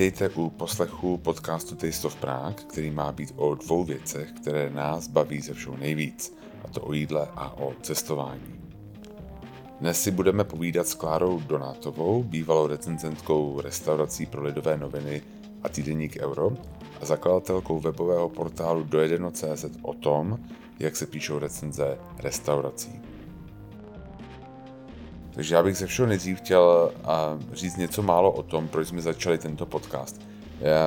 [0.00, 5.08] Vítejte u poslechu podcastu Taste of Prague, který má být o dvou věcech, které nás
[5.08, 8.60] baví ze všeho nejvíc, a to o jídle a o cestování.
[9.80, 15.22] Dnes si budeme povídat s Klárou Donátovou, bývalou recenzentkou restaurací pro lidové noviny
[15.62, 16.52] a týdeník Euro
[17.00, 20.38] a zakladatelkou webového portálu dojedeno.cz o tom,
[20.78, 23.09] jak se píšou recenze restaurací.
[25.34, 26.92] Takže já bych ze všeho nejdřív chtěl
[27.52, 30.20] říct něco málo o tom, proč jsme začali tento podcast.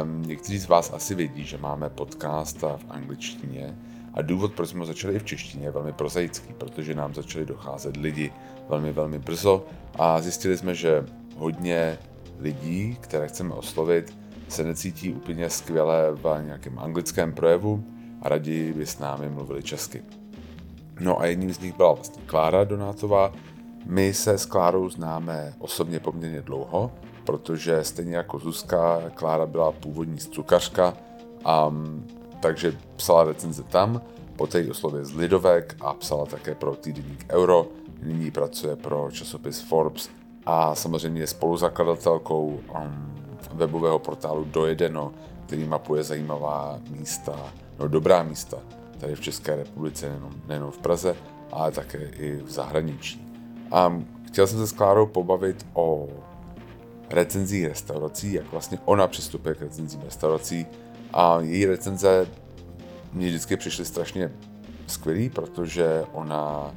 [0.06, 3.78] Někteří z vás asi vědí, že máme podcast v angličtině
[4.14, 7.46] a důvod, proč jsme ho začali i v češtině, je velmi prozaický, protože nám začali
[7.46, 8.34] docházet lidi
[8.70, 9.66] velmi, velmi brzo
[10.00, 11.06] a zjistili jsme, že
[11.38, 11.98] hodně
[12.40, 14.18] lidí, které chceme oslovit,
[14.48, 17.84] se necítí úplně skvěle v nějakém anglickém projevu
[18.22, 20.02] a raději by s námi mluvili česky.
[21.00, 23.34] No a jedním z nich byla vlastně Klára Donátová,
[23.86, 26.92] my se s Klárou známe osobně poměrně dlouho,
[27.24, 30.94] protože stejně jako Zuzka, Klára byla původní cukařka,
[31.46, 31.74] a,
[32.40, 34.02] takže psala recenze tam,
[34.36, 37.68] poté ji oslovil z Lidovek a psala také pro týdeník Euro,
[38.02, 40.10] nyní pracuje pro časopis Forbes
[40.46, 43.14] a samozřejmě je spoluzakladatelkou um,
[43.54, 45.14] webového portálu Dojedeno,
[45.46, 48.58] který mapuje zajímavá místa, no dobrá místa,
[49.00, 51.16] tady v České republice, nejenom, nejenom v Praze,
[51.52, 53.33] ale také i v zahraničí.
[53.74, 56.08] A chtěl jsem se s Klárou pobavit o
[57.10, 60.66] recenzích restaurací, jak vlastně ona přistupuje k recenzím restaurací.
[61.14, 62.28] A její recenze
[63.14, 64.32] mě vždycky přišly strašně
[64.88, 66.72] skvělý, protože ona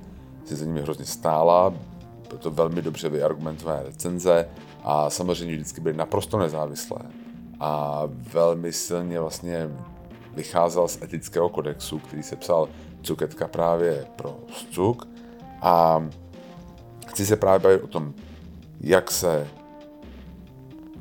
[0.44, 1.70] si za nimi hrozně stála,
[2.28, 4.48] bylo to velmi dobře vyargumentované recenze
[4.84, 6.98] a samozřejmě vždycky byly naprosto nezávislé.
[7.60, 9.70] A velmi silně vlastně
[10.34, 12.68] vycházel z etického kodexu, který se psal
[13.02, 15.08] Cuketka právě pro Scuk
[15.62, 16.04] a
[17.16, 18.14] chci se právě bavit o tom,
[18.80, 19.48] jak se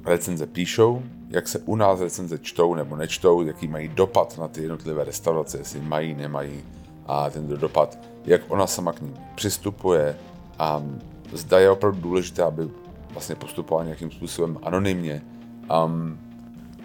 [0.06, 4.62] recenze píšou, jak se u nás recenze čtou nebo nečtou, jaký mají dopad na ty
[4.62, 6.64] jednotlivé restaurace, jestli mají, nemají
[7.06, 10.18] a ten dopad, jak ona sama k ním přistupuje
[10.60, 10.84] a
[11.32, 12.70] zda je opravdu důležité, aby
[13.10, 15.22] vlastně postupovala nějakým způsobem anonymně.
[15.86, 16.20] Um,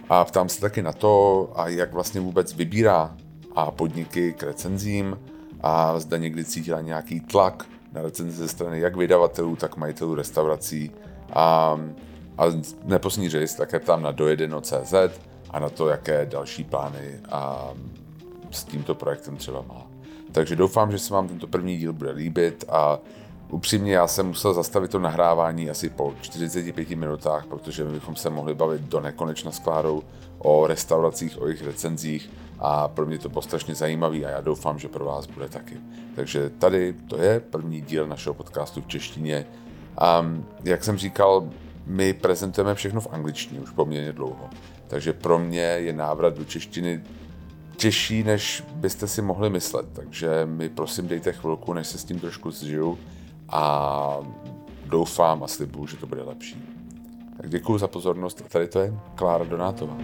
[0.09, 3.17] a ptám se taky na to, a jak vlastně vůbec vybírá
[3.55, 5.19] a podniky k recenzím
[5.61, 10.91] a zda někdy cítila nějaký tlak na recenzi ze strany jak vydavatelů, tak majitelů restaurací.
[11.33, 11.79] A,
[12.39, 12.45] a
[12.85, 14.95] neposlední řeč také tam na dojedeno.cz
[15.51, 17.71] a na to, jaké další plány a
[18.51, 19.87] s tímto projektem třeba má.
[20.33, 22.99] Takže doufám, že se vám tento první díl bude líbit a
[23.51, 28.31] upřímně já jsem musel zastavit to nahrávání asi po 45 minutách, protože my bychom se
[28.31, 30.03] mohli bavit do nekonečna s Klárou
[30.39, 34.79] o restauracích, o jejich recenzích a pro mě to bylo strašně zajímavý a já doufám,
[34.79, 35.77] že pro vás bude taky.
[36.17, 39.47] Takže tady to je první díl našeho podcastu v češtině.
[39.99, 40.27] A
[40.65, 41.49] jak jsem říkal,
[41.87, 44.51] my prezentujeme všechno v angličtině už poměrně dlouho.
[44.87, 47.03] Takže pro mě je návrat do češtiny
[47.77, 49.87] těžší, než byste si mohli myslet.
[49.93, 52.99] Takže mi prosím dejte chvilku, než se s tím trošku zžiju
[53.49, 54.17] a
[54.87, 56.65] doufám a slibuju, že to bude lepší.
[57.41, 59.97] Tak děkuji za pozornost a tady to je Klára Donátová.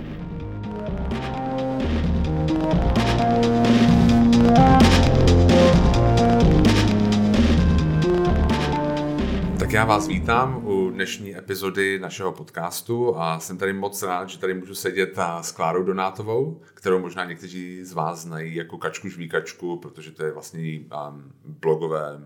[9.59, 14.39] Tak já vás vítám u dnešní epizody našeho podcastu a jsem tady moc rád, že
[14.39, 19.77] tady můžu sedět s Klárou Donátovou, kterou možná někteří z vás znají jako Kačku Žvíkačku,
[19.77, 22.21] protože to je vlastně um, blogové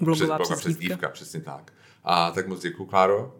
[0.00, 1.72] blogová přes, přezdívka, přesně tak.
[2.04, 3.36] A tak moc děkuji, Kláro.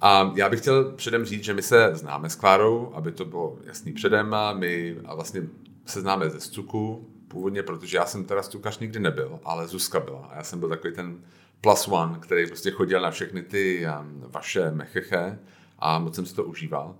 [0.00, 3.58] A já bych chtěl předem říct, že my se známe s Klárou, aby to bylo
[3.64, 4.34] jasný předem.
[4.34, 5.42] A my a vlastně
[5.86, 10.26] se známe ze Stuku, původně, protože já jsem teda Stukař nikdy nebyl, ale Zuzka byla.
[10.26, 11.18] A já jsem byl takový ten
[11.60, 15.38] plus one, který prostě chodil na všechny ty um, vaše mecheche
[15.78, 16.96] a moc jsem si to užíval.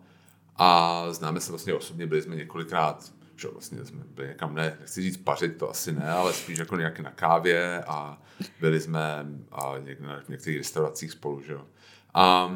[0.56, 5.02] A známe se vlastně osobně, byli jsme několikrát, že vlastně jsme byli někam, ne, nechci
[5.02, 8.22] říct pařit, to asi ne, ale spíš jako nějak na kávě a
[8.60, 11.66] byli jsme a něk, na některých restauracích spolu, že jo.
[12.15, 12.50] A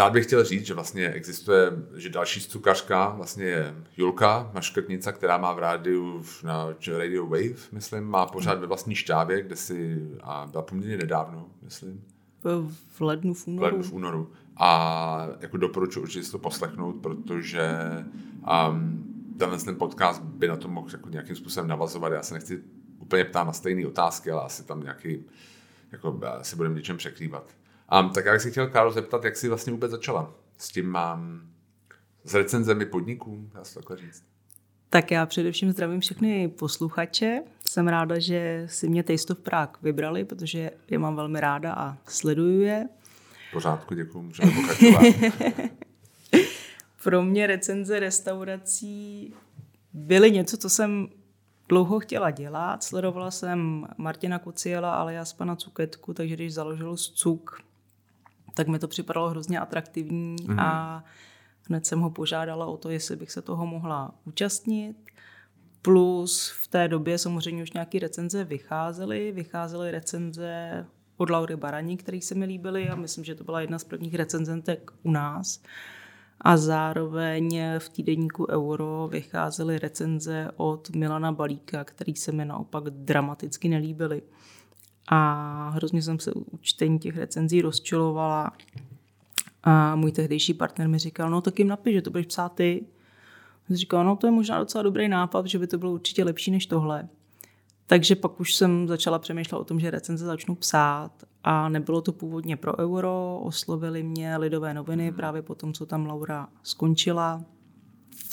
[0.00, 5.38] Rád bych chtěl říct, že vlastně existuje, že další cukařka vlastně je Julka Maškrtnica, která
[5.38, 10.48] má v rádiu na Radio Wave, myslím, má pořád ve vlastní štábě, kde si a
[10.50, 12.04] byla poměrně nedávno, myslím.
[12.88, 13.60] V lednu, v únoru.
[13.60, 14.32] V lednu, v únoru.
[14.56, 17.70] A jako doporučuji určitě si to poslechnout, protože
[18.68, 19.04] um,
[19.38, 22.12] tenhle ten podcast by na to mohl jako nějakým způsobem navazovat.
[22.12, 22.62] Já se nechci
[22.98, 25.24] úplně ptát na stejné otázky, ale asi tam nějaký,
[25.92, 27.59] jako se budeme něčem překrývat.
[28.00, 30.98] Um, tak já bych si chtěl, Karol, zeptat, jak jsi vlastně vůbec začala s tím
[31.14, 31.50] um,
[32.24, 34.24] s recenzemi podniků, dá se takhle říct.
[34.90, 37.42] Tak já především zdravím všechny posluchače.
[37.64, 41.96] Jsem ráda, že si mě Taste of Prague vybrali, protože je mám velmi ráda a
[42.06, 42.88] sleduju je.
[43.52, 45.02] Pořádku, děkuji, můžeme pokračovat.
[47.04, 49.34] Pro mě recenze restaurací
[49.92, 51.08] byly něco, co jsem
[51.68, 52.82] dlouho chtěla dělat.
[52.82, 57.62] Sledovala jsem Martina Kociela alias pana Cuketku, takže když založil Cuk,
[58.54, 60.60] tak mi to připadalo hrozně atraktivní mm-hmm.
[60.60, 61.04] a
[61.68, 64.96] hned jsem ho požádala o to, jestli bych se toho mohla účastnit.
[65.82, 69.32] Plus v té době samozřejmě už nějaké recenze vycházely.
[69.32, 70.86] Vycházely recenze
[71.16, 74.14] od Laury Baraní, které se mi líbily a myslím, že to byla jedna z prvních
[74.14, 75.62] recenzentek u nás.
[76.40, 83.68] A zároveň v týdenníku Euro vycházely recenze od Milana Balíka, který se mi naopak dramaticky
[83.68, 84.22] nelíbily.
[85.08, 88.52] A hrozně jsem se u čtení těch recenzí rozčilovala.
[89.62, 92.86] A můj tehdejší partner mi říkal, no tak jim napiš, že to budeš psát ty.
[93.70, 96.50] A říkal, no to je možná docela dobrý nápad, že by to bylo určitě lepší
[96.50, 97.08] než tohle.
[97.86, 101.12] Takže pak už jsem začala přemýšlet o tom, že recenze začnu psát
[101.44, 105.16] a nebylo to původně pro euro, oslovili mě lidové noviny hmm.
[105.16, 107.44] právě po tom, co tam Laura skončila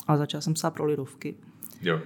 [0.08, 1.36] a začala jsem psát pro lidovky.
[1.82, 2.00] Jo.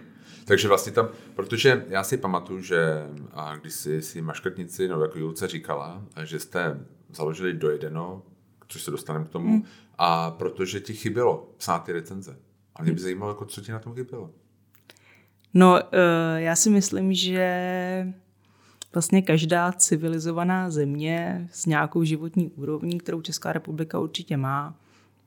[0.45, 5.19] Takže vlastně tam, protože já si pamatuju, že a když si, si maškrtnici, no jako
[5.19, 6.79] Julce říkala, že jste
[7.13, 8.23] založili dojedeno,
[8.67, 9.63] což se dostaneme k tomu, hmm.
[9.97, 12.37] a protože ti chybělo psát ty recenze.
[12.75, 14.29] A mě by zajímalo, jako, co ti na tom chybělo.
[15.53, 18.13] No, eh, já si myslím, že
[18.93, 24.75] vlastně každá civilizovaná země s nějakou životní úrovní, kterou Česká republika určitě má,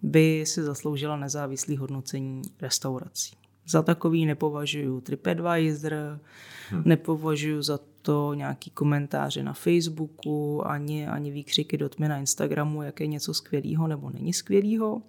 [0.02, 3.36] by si zasloužila nezávislý hodnocení restaurací.
[3.66, 5.92] Za takový nepovažuji TripAdvisor,
[6.70, 6.82] hmm.
[6.84, 13.00] nepovažuji za to nějaký komentáře na Facebooku, ani, ani výkřiky do tmy na Instagramu, jak
[13.00, 15.02] je něco skvělého nebo není skvělého.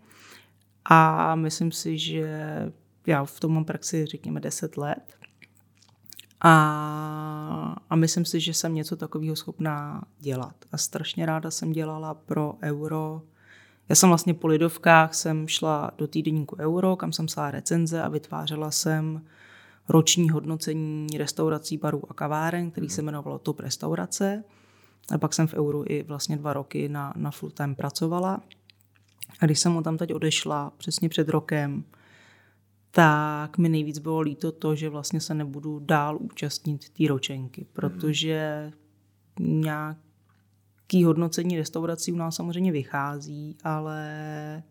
[0.85, 2.29] A myslím si, že
[3.07, 5.17] já v tom mám praxi, řekněme, 10 let.
[6.41, 10.55] A, a myslím si, že jsem něco takového schopná dělat.
[10.71, 13.21] A strašně ráda jsem dělala pro euro.
[13.89, 18.09] Já jsem vlastně po Lidovkách jsem šla do týdenníku Euro, kam jsem psala recenze a
[18.09, 19.21] vytvářela jsem
[19.89, 24.43] roční hodnocení restaurací, barů a kaváren, který se jmenovalo Top restaurace.
[25.11, 28.41] A pak jsem v Euro i vlastně dva roky na, na full time pracovala.
[29.39, 31.83] A když jsem tam teď odešla přesně před rokem,
[32.91, 38.71] tak mi nejvíc bylo líto to, že vlastně se nebudu dál účastnit té ročenky, protože
[40.93, 44.63] nějaký hodnocení restaurací u nás samozřejmě vychází, ale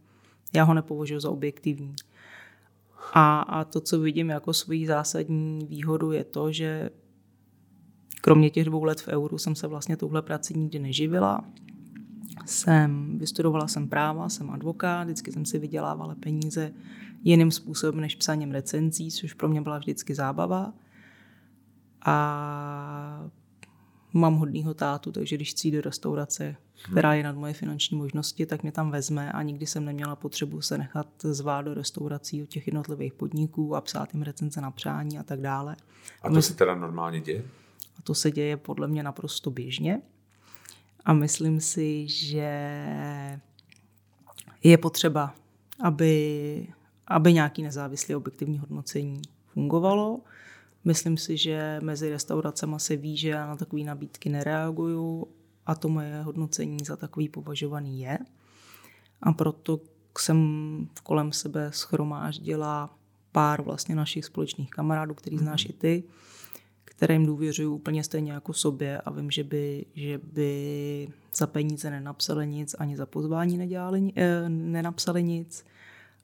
[0.55, 1.95] já ho nepovažuji za objektivní.
[3.13, 6.91] A, a to, co vidím jako svoji zásadní výhodu, je to, že
[8.21, 11.45] kromě těch dvou let v euru jsem se vlastně touhle prací nikdy neživila.
[12.47, 16.73] Jsem, vystudovala jsem práva, jsem advokát, vždycky jsem si vydělávala peníze
[17.25, 20.73] jiným způsobem než psaním recenzí, což pro mě byla vždycky zábava.
[22.07, 23.31] A
[24.19, 26.57] mám hodnýho tátu, takže když chci do restaurace,
[26.91, 30.61] která je nad moje finanční možnosti, tak mě tam vezme a nikdy jsem neměla potřebu
[30.61, 35.19] se nechat zvát do restaurací od těch jednotlivých podniků a psát jim recenze na přání
[35.19, 35.77] a tak dále.
[36.23, 37.45] A to se teda normálně děje?
[37.99, 40.03] A to se děje podle mě naprosto běžně.
[41.05, 42.85] A myslím si, že
[44.63, 45.35] je potřeba,
[45.81, 46.67] aby
[47.07, 50.21] aby nějaký nezávislý objektivní hodnocení fungovalo.
[50.85, 55.27] Myslím si, že mezi restauracemi se ví, že já na takové nabídky nereaguju
[55.67, 58.19] a to moje hodnocení za takový považovaný je.
[59.23, 59.81] A proto
[60.19, 60.39] jsem
[60.95, 62.99] v kolem sebe schromáždila
[63.33, 65.71] pár vlastně našich společných kamarádů, který znáš mm-hmm.
[65.71, 66.05] i ty,
[66.85, 72.47] kterým důvěřuju úplně stejně jako sobě a vím, že by, že by za peníze nenapsali
[72.47, 75.65] nic, ani za pozvání nedělali, eh, nenapsali nic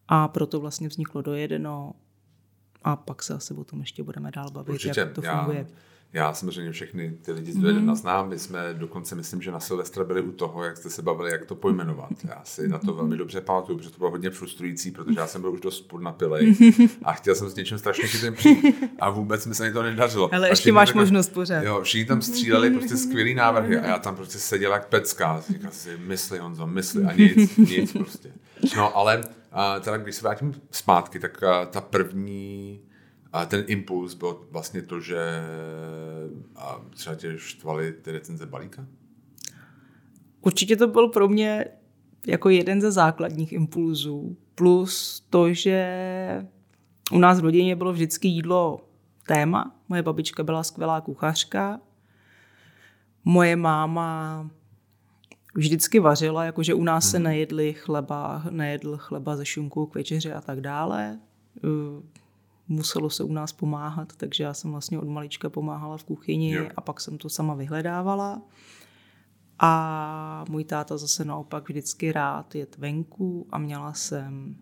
[0.09, 1.93] a proto vlastně vzniklo dojedeno
[2.83, 5.59] a pak se asi o tom ještě budeme dál bavit, Určitě, jak to funguje.
[5.59, 5.67] Já,
[6.13, 7.97] já samozřejmě všechny ty lidi z mm.
[7.97, 8.29] znám.
[8.29, 11.47] My jsme dokonce, myslím, že na Silvestra byli u toho, jak jste se bavili, jak
[11.47, 12.11] to pojmenovat.
[12.29, 15.41] Já si na to velmi dobře pamatuju, protože to bylo hodně frustrující, protože já jsem
[15.41, 16.57] byl už dost podnapilej
[17.03, 20.35] a chtěl jsem s něčím strašně chytrým přijít a vůbec mi se mi to nedařilo.
[20.35, 21.63] Ale ještě máš takhle, možnost pořád.
[21.63, 25.43] Jo, všichni tam stříleli prostě skvělý návrhy a já tam prostě seděl jak pecka.
[25.53, 28.33] Říkal si, mysli Honzo, mysli a nic, nic prostě.
[28.77, 31.41] No ale a teda když se vrátím zpátky, tak
[31.71, 32.81] ta první
[33.33, 35.43] a ten impuls byl vlastně to, že
[36.57, 38.87] a třeba tě štvali ty recenze balíka?
[40.41, 41.65] Určitě to byl pro mě
[42.27, 44.37] jako jeden ze základních impulzů.
[44.55, 46.47] Plus to, že
[47.13, 48.89] u nás v rodině bylo vždycky jídlo
[49.27, 49.77] téma.
[49.89, 51.81] Moje babička byla skvělá kuchařka.
[53.25, 54.51] Moje máma
[55.55, 57.11] vždycky vařila, jakože u nás hmm.
[57.11, 61.19] se nejedli chleba, nejedl chleba ze šunkou k večeři a tak dále
[62.69, 66.69] muselo se u nás pomáhat, takže já jsem vlastně od malička pomáhala v kuchyni jo.
[66.77, 68.43] a pak jsem to sama vyhledávala.
[69.59, 74.57] A můj táta zase naopak vždycky rád jet venku a měla jsem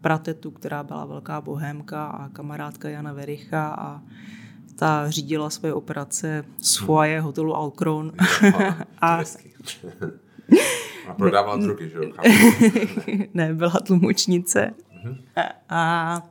[0.00, 4.02] pratetu, která byla velká bohémka a kamarádka Jana Vericha a
[4.76, 8.12] ta řídila své operace z foaje hotelu Alcron.
[9.00, 9.18] a,
[11.08, 12.12] a prodávala drogy, že jo?
[13.34, 14.74] ne, byla tlumočnice.
[15.04, 15.18] Mhm.
[15.36, 16.22] A, a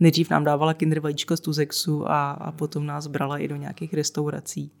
[0.00, 3.94] nejdřív nám dávala kinder vajíčko z Tuzexu a, a potom nás brala i do nějakých
[3.94, 4.72] restaurací.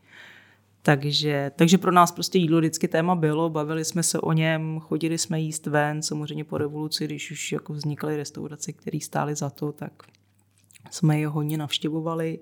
[0.82, 5.18] Takže, takže pro nás prostě jídlo vždycky téma bylo, bavili jsme se o něm, chodili
[5.18, 9.72] jsme jíst ven, samozřejmě po revoluci, když už jako vznikaly restaurace, které stály za to,
[9.72, 9.92] tak
[10.90, 12.38] jsme je hodně navštěvovali.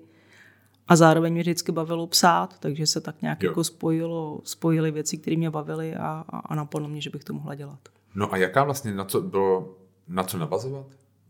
[0.89, 3.49] A zároveň mě vždycky bavilo psát, takže se tak nějak jo.
[3.49, 7.33] jako spojilo, spojily věci, které mě bavily a, a, a napadlo mě, že bych to
[7.33, 7.79] mohla dělat.
[8.15, 9.75] No a jaká vlastně, na co bylo,
[10.07, 10.85] na co navazovat?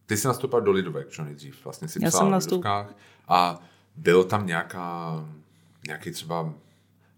[0.05, 2.65] Ty jsi nastoupil do Lidovek, čo nejdřív, vlastně si Já jsem nastup...
[3.27, 3.59] a
[3.95, 5.13] bylo tam nějaká,
[5.87, 6.53] nějaký třeba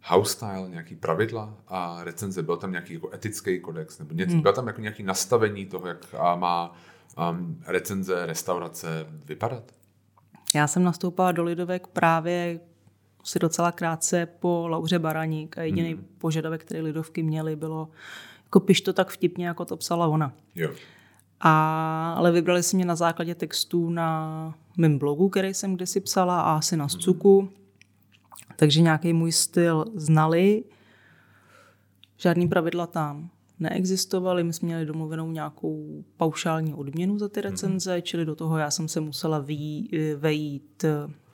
[0.04, 4.42] house style, nějaký pravidla a recenze, byl tam nějaký jako etický kodex, nebo něco, hmm.
[4.42, 6.76] byl tam jako nějaký nastavení toho, jak má
[7.32, 9.64] um, recenze, restaurace vypadat?
[10.56, 12.60] Já jsem nastoupila do Lidovek právě
[13.24, 16.08] si docela krátce po Lauře Baraník a jediný hmm.
[16.18, 17.90] požadavek, který Lidovky měly, bylo
[18.44, 20.34] jako piš to tak vtipně, jako to psala ona.
[20.56, 20.72] Jo.
[21.40, 26.42] A, ale vybrali si mě na základě textů na mém blogu, který jsem kdysi psala
[26.42, 27.40] a asi na Scuku.
[27.40, 27.50] Hmm.
[28.56, 30.64] Takže nějaký můj styl znali.
[32.18, 33.30] Žádný pravidla tam
[33.62, 34.44] neexistovaly.
[34.44, 37.50] My jsme měli domluvenou nějakou paušální odměnu za ty mhm.
[37.50, 38.02] recenze, mm-hmm.
[38.02, 40.86] čili do toho já jsem se musela vý, vejít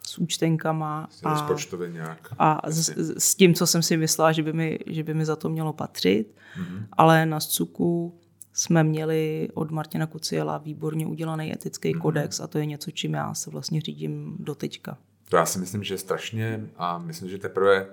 [0.07, 1.47] s účtenkama a,
[1.87, 2.33] nějak.
[2.39, 5.35] a s, s tím, co jsem si myslela, že by mi, že by mi za
[5.35, 6.35] to mělo patřit.
[6.59, 6.85] Mm-hmm.
[6.91, 8.19] Ale na Scuku
[8.53, 12.01] jsme měli od Martina Kuciela výborně udělaný etický mm-hmm.
[12.01, 14.97] kodex a to je něco, čím já se vlastně řídím do teďka.
[15.29, 17.87] To já si myslím, že strašně a myslím, že teprve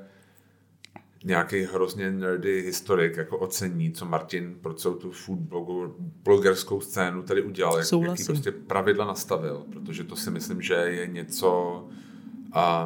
[1.25, 7.23] nějaký hrozně nerdy historik jako ocení, co Martin pro celou tu food blogu, blogerskou scénu
[7.23, 11.83] tady udělal, jak, jaký prostě pravidla nastavil, protože to si myslím, že je něco,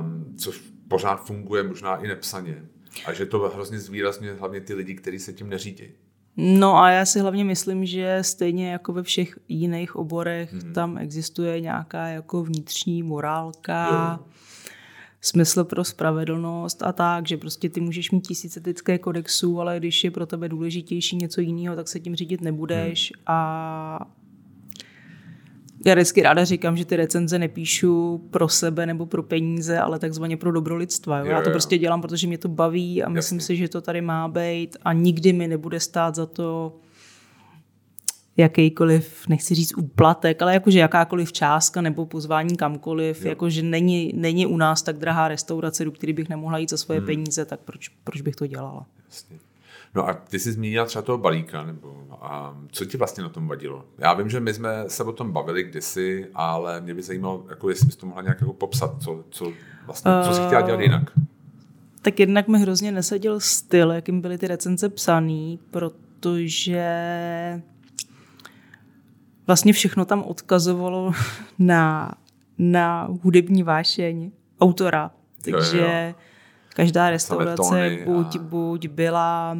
[0.01, 0.53] um, co
[0.89, 2.65] pořád funguje možná i nepsaně.
[3.07, 5.85] A že to hrozně zvýrazňuje hlavně ty lidi, kteří se tím neřídí.
[6.37, 10.73] No a já si hlavně myslím, že stejně jako ve všech jiných oborech hmm.
[10.73, 14.25] tam existuje nějaká jako vnitřní morálka, jo.
[15.21, 20.05] Smysl pro spravedlnost a tak, že prostě ty můžeš mít tisíc etické kodexů, ale když
[20.05, 23.23] je pro tebe důležitější něco jiného, tak se tím řídit nebudeš hmm.
[23.27, 23.99] a
[25.87, 30.37] já vždycky ráda říkám, že ty recenze nepíšu pro sebe nebo pro peníze, ale takzvaně
[30.37, 31.19] pro dobro lidstva.
[31.19, 31.25] Jo?
[31.25, 31.53] Jo, já to jo.
[31.53, 33.15] prostě dělám, protože mě to baví a Jasně.
[33.15, 36.77] myslím si, že to tady má být a nikdy mi nebude stát za to
[38.39, 43.29] jakýkoliv, nechci říct úplatek, ale jakože jakákoliv částka nebo pozvání kamkoliv, jo.
[43.29, 47.01] jakože není, není u nás tak drahá restaurace, do které bych nemohla jít za svoje
[47.01, 47.07] hmm.
[47.07, 48.87] peníze, tak proč, proč bych to dělala?
[49.09, 49.37] Jasně.
[49.95, 53.49] No a ty jsi zmínila třeba toho balíka, nebo a co ti vlastně na tom
[53.49, 53.85] vadilo?
[53.99, 57.69] Já vím, že my jsme se o tom bavili kdysi, ale mě by zajímalo, jako
[57.69, 59.53] jestli bys to mohla nějak jako popsat, co, co,
[59.87, 61.11] vlastně, co jsi chtěla dělat jinak.
[62.03, 66.83] Tak jednak mi hrozně neseděl styl, jakým byly ty recenze psaný, protože
[69.49, 71.13] vlastně všechno tam odkazovalo
[71.59, 72.15] na,
[72.59, 75.11] na hudební vášeň autora.
[75.45, 76.15] Takže jo, jo
[76.79, 78.39] Každá restaurace buď, a...
[78.39, 79.59] buď byla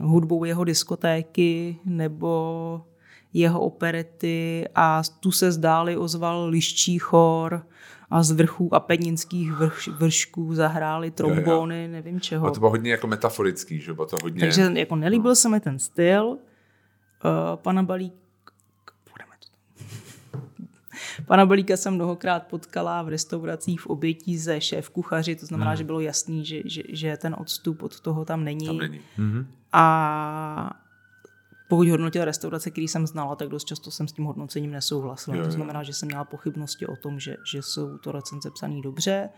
[0.00, 2.84] hudbou jeho diskotéky nebo
[3.32, 7.66] jeho operety a tu se zdáli ozval liščí chor
[8.10, 11.92] a z vrchů apeninských vrš, vršků zahráli trombony, jo, jo.
[11.92, 12.46] nevím čeho.
[12.46, 14.40] A to bylo hodně jako metaforický, že bylo to hodně...
[14.40, 16.24] Takže jako nelíbil se mi ten styl.
[16.24, 16.38] Uh,
[17.56, 18.21] pana Balík
[21.26, 25.76] Pana Balíka jsem mnohokrát potkala v restauracích v obětí ze šéf kuchaři, to znamená, mm.
[25.76, 28.66] že bylo jasný, že, že, že ten odstup od toho tam není.
[28.66, 29.00] Tam není.
[29.18, 29.46] Mm-hmm.
[29.72, 30.70] A
[31.68, 35.36] pokud hodnotil restaurace, který jsem znala, tak dost často jsem s tím hodnocením nesouhlasila.
[35.36, 35.84] Jo, to znamená, jo.
[35.84, 39.28] že jsem měla pochybnosti o tom, že, že jsou to recenze psané dobře.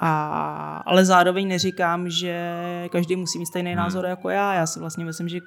[0.00, 3.78] A, ale zároveň neříkám, že každý musí mít stejný hmm.
[3.78, 4.54] názor jako já.
[4.54, 5.40] Já si vlastně myslím, že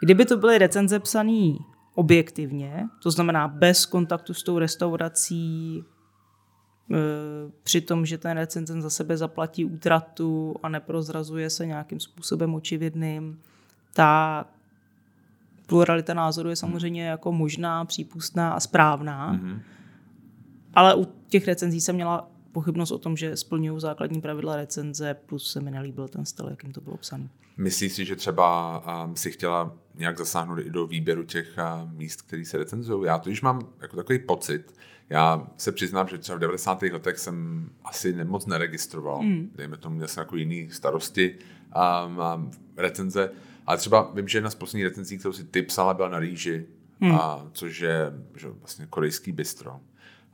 [0.00, 1.52] kdyby to byly recenze psané
[1.96, 5.84] objektivně, to znamená bez kontaktu s tou restaurací,
[6.90, 6.96] e,
[7.62, 13.40] při tom, že ten recenzent za sebe zaplatí útratu a neprozrazuje se nějakým způsobem očividným,
[13.92, 14.46] tak
[15.66, 19.34] pluralita názoru je samozřejmě jako možná, přípustná a správná.
[19.34, 19.60] Mm-hmm.
[20.74, 25.52] Ale u těch recenzí jsem měla pochybnost o tom, že splňují základní pravidla recenze, plus
[25.52, 27.28] se mi nelíbil ten styl, jakým to bylo psané.
[27.56, 32.22] Myslíš si, že třeba um, si chtěla nějak zasáhnout i do výběru těch uh, míst,
[32.22, 33.06] které se recenzují?
[33.06, 34.74] Já totiž mám jako takový pocit,
[35.10, 36.82] Já se přiznám, že třeba v 90.
[36.82, 39.22] letech jsem asi moc neregistroval.
[39.22, 39.50] Mm.
[39.54, 41.38] Dejme tomu, měl jsem jako jiný starosti
[41.72, 43.30] a mám recenze.
[43.66, 46.66] Ale třeba vím, že jedna z posledních recenzí, kterou si ty psala, byla na rýži,
[47.00, 47.12] mm.
[47.12, 49.80] a, což je že vlastně korejský bistro.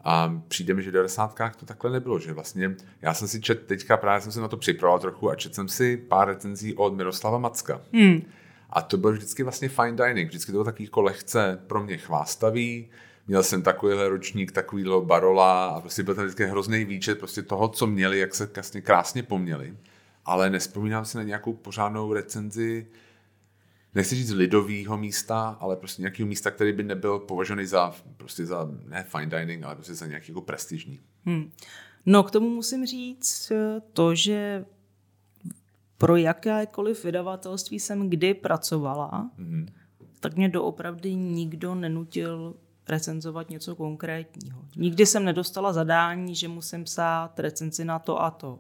[0.05, 1.39] A přijde mi, že v 90.
[1.57, 4.57] to takhle nebylo, že vlastně já jsem si čet teďka právě jsem se na to
[4.57, 7.81] připravoval trochu a četl jsem si pár recenzí od Miroslava Macka.
[7.93, 8.23] Mm.
[8.71, 11.97] A to byl vždycky vlastně fine dining, vždycky to bylo takový jako lehce pro mě
[11.97, 12.91] chvástavý,
[13.27, 17.69] měl jsem takovýhle ročník, takovýhle barola a prostě byl tam vždycky hrozný výčet prostě toho,
[17.69, 19.77] co měli, jak se vlastně krásně poměli.
[20.25, 22.87] Ale nespomínám si na nějakou pořádnou recenzi,
[23.95, 28.69] nechci říct lidového místa, ale prostě nějakého místa, který by nebyl považený za, prostě za,
[28.85, 31.01] ne fine dining, ale prostě za nějaký jako prestižní.
[31.25, 31.51] Hmm.
[32.07, 34.65] No k tomu musím říct eh, to, že
[35.99, 39.67] pro jakékoliv vydavatelství jsem kdy pracovala, mm-hmm.
[40.21, 42.55] tak mě doopravdy nikdo nenutil
[42.89, 44.65] recenzovat něco konkrétního.
[44.77, 48.59] Nikdy jsem nedostala zadání, že musím psát recenzi na to a to.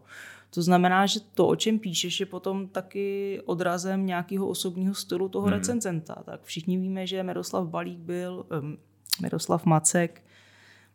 [0.55, 5.47] To znamená, že to, o čem píšeš, je potom taky odrazem nějakého osobního stylu toho
[5.47, 5.53] hmm.
[5.53, 6.23] recenzenta.
[6.25, 8.79] Tak všichni víme, že Miroslav Balík byl, um,
[9.23, 10.23] Miroslav Macek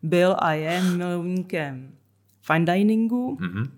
[0.04, 1.92] byl a je milovníkem
[2.42, 3.38] fine diningu.
[3.42, 3.72] Hmm.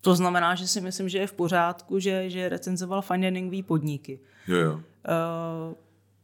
[0.00, 4.20] To znamená, že si myslím, že je v pořádku, že, že recenzoval fine diningové podniky.
[4.48, 4.74] Jo, jo.
[4.74, 4.80] Uh,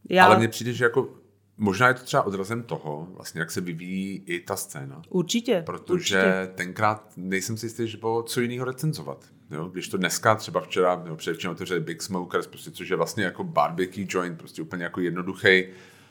[0.08, 0.26] já...
[0.26, 1.21] Ale mně přijde, že jako
[1.62, 5.02] Možná je to třeba odrazem toho, vlastně jak se vyvíjí i ta scéna.
[5.08, 5.62] Určitě.
[5.66, 6.54] Protože určitě.
[6.54, 9.24] tenkrát nejsem si jistý, že bylo co jiného recenzovat.
[9.50, 9.68] Jo?
[9.68, 13.44] Když to dneska třeba včera, nebo předevčím otevřeli Big Smokers, prostě, což je vlastně jako
[13.44, 15.64] barbecue joint, prostě úplně jako jednoduchý.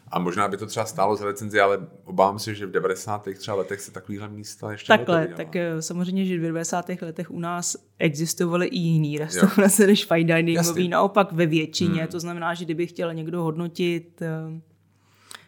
[0.07, 3.27] A možná by to třeba stálo za recenzi, ale obávám se, že v 90.
[3.37, 6.89] třeba letech se takovýhle místa ještě Takhle, tak eh, samozřejmě, že v 90.
[7.01, 12.01] letech u nás existovaly i jiný restaurace než fine diningový, naopak ve většině.
[12.01, 12.11] Hmm.
[12.11, 14.61] To znamená, že kdyby chtěl někdo hodnotit eh,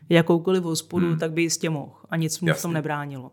[0.09, 1.19] jakoukoliv hospodu, hmm.
[1.19, 2.59] tak by jistě mohl a nic mu Jasně.
[2.59, 3.31] v tom nebránilo.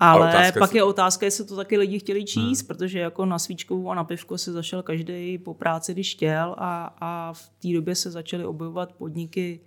[0.00, 0.76] Ale pak si...
[0.76, 2.66] je otázka, jestli to taky lidi chtěli číst, hmm.
[2.66, 6.96] protože jako na svíčkovou a na pivko se zašel každý po práci, když chtěl a,
[7.00, 9.60] a v té době se začaly objevovat podniky,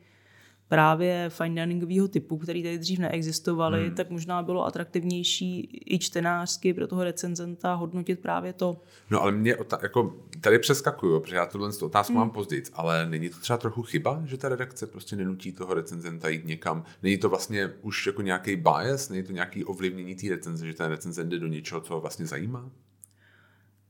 [0.67, 3.95] právě fine diningového typu, který tady dřív neexistovaly, hmm.
[3.95, 8.81] tak možná bylo atraktivnější i čtenářsky pro toho recenzenta hodnotit právě to.
[9.09, 12.19] No ale mě jako tady přeskakuju, protože já tuhle otázku hmm.
[12.19, 16.29] mám později, ale není to třeba trochu chyba, že ta redakce prostě nenutí toho recenzenta
[16.29, 16.83] jít někam?
[17.03, 20.87] Není to vlastně už jako nějaký bias, není to nějaký ovlivnění té recenze, že ten
[20.87, 22.69] recenzent jde do něčeho, co ho vlastně zajímá?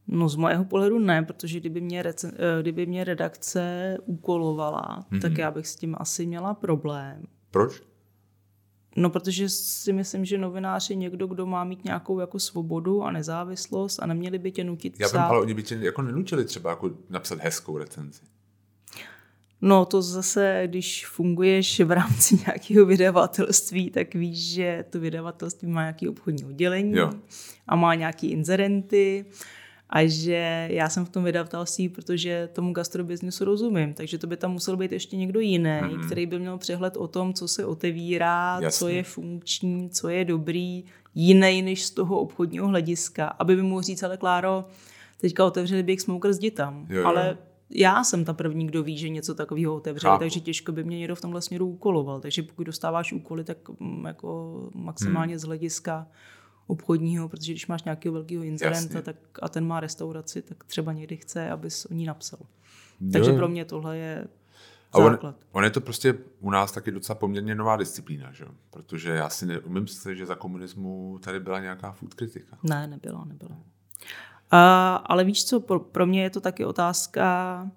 [0.08, 5.22] No z mého pohledu ne, protože kdyby mě, rece- eh, kdyby mě redakce úkolovala, mm-hmm.
[5.22, 7.24] tak já bych s tím asi měla problém.
[7.52, 7.82] Proč?
[8.96, 13.12] No, protože si myslím, že novinář je někdo, kdo má mít nějakou jako svobodu a
[13.12, 16.70] nezávislost a neměli by tě nutit Já vím, ale oni by tě jako nenutili třeba
[16.70, 18.22] jako napsat hezkou recenzi.
[19.62, 25.82] No to zase, když funguješ v rámci nějakého vydavatelství, tak víš, že to vydavatelství má
[25.82, 27.12] nějaké obchodní oddělení jo.
[27.68, 29.26] a má nějaké inzerenty
[29.90, 34.52] a že já jsem v tom vydavatelství, protože tomu gastrobiznesu rozumím, takže to by tam
[34.52, 36.06] musel být ještě někdo jiný, mm-hmm.
[36.06, 38.80] který by měl přehled o tom, co se otevírá, Jasně.
[38.80, 40.84] co je funkční, co je dobrý,
[41.16, 44.66] jiný než z toho obchodního hlediska, aby by mohl říct, ale Kláro,
[45.22, 47.08] teďka otevřeli Big Smoker, zdi tam, jo, jo.
[47.08, 47.38] ale
[47.70, 50.20] já jsem ta první, kdo ví, že něco takového otevřeli, Chápu.
[50.20, 52.20] takže těžko by mě někdo v tomhle směru úkoloval.
[52.20, 55.40] Takže pokud dostáváš úkoly, tak mm, jako maximálně hmm.
[55.40, 56.08] z hlediska
[56.68, 61.18] obchodního, protože když máš nějakého velkého inzerenta tak, a ten má restauraci, tak třeba někdy
[61.18, 62.40] chce, abys o ní napsal.
[63.02, 63.10] Jo.
[63.12, 64.28] Takže pro mě tohle je.
[64.94, 65.20] A on,
[65.52, 68.46] on je to prostě u nás taky docela poměrně nová disciplína, že?
[68.70, 72.58] protože já si neumím si, že za komunismu tady byla nějaká food kritika.
[72.64, 73.58] Ne, nebyla, nebyla.
[74.52, 77.72] A, ale víš co, pro, pro mě je to taky otázka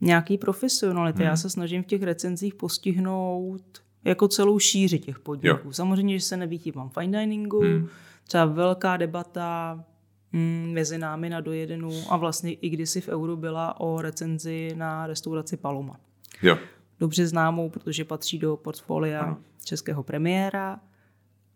[0.00, 1.18] nějaký profesionality.
[1.18, 1.28] Hmm.
[1.28, 5.66] Já se snažím v těch recenzích postihnout jako celou šíři těch podniků.
[5.66, 5.72] Jo.
[5.72, 7.88] Samozřejmě, že se nevychýbám fine diningu, hmm
[8.30, 9.84] třeba velká debata
[10.32, 15.06] mm, mezi námi na dojedenu a vlastně i kdysi v Euru byla o recenzi na
[15.06, 16.00] restauraci Paloma.
[16.42, 16.58] Jo.
[17.00, 19.38] Dobře známou, protože patří do portfolia ano.
[19.64, 20.80] českého premiéra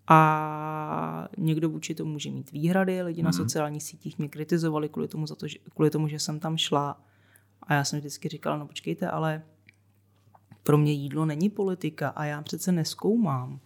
[0.07, 3.03] a někdo vůči tomu může mít výhrady.
[3.03, 3.25] Lidi mm.
[3.25, 3.37] na mhm.
[3.37, 7.01] sociálních sítích mě kritizovali kvůli tomu, za to, že, kvůli tomu, že jsem tam šla.
[7.63, 9.43] A já jsem vždycky říkala, no počkejte, ale
[10.63, 13.61] pro mě jídlo není politika a já přece neskoumám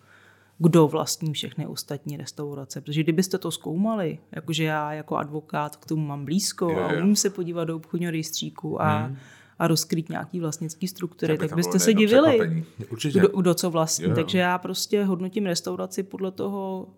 [0.58, 2.80] kdo vlastní všechny ostatní restaurace.
[2.80, 6.84] Protože kdybyste to zkoumali, jakože já jako advokát k tomu mám blízko jo, jo.
[6.84, 9.16] a umím se podívat do obchodního rejstříku a, hmm.
[9.58, 12.64] a rozkrýt nějaký vlastnický struktury, tak byste se divili,
[13.12, 14.04] kdo, kdo co vlastní.
[14.04, 14.16] Jo, jo.
[14.16, 16.88] Takže já prostě hodnotím restauraci podle toho,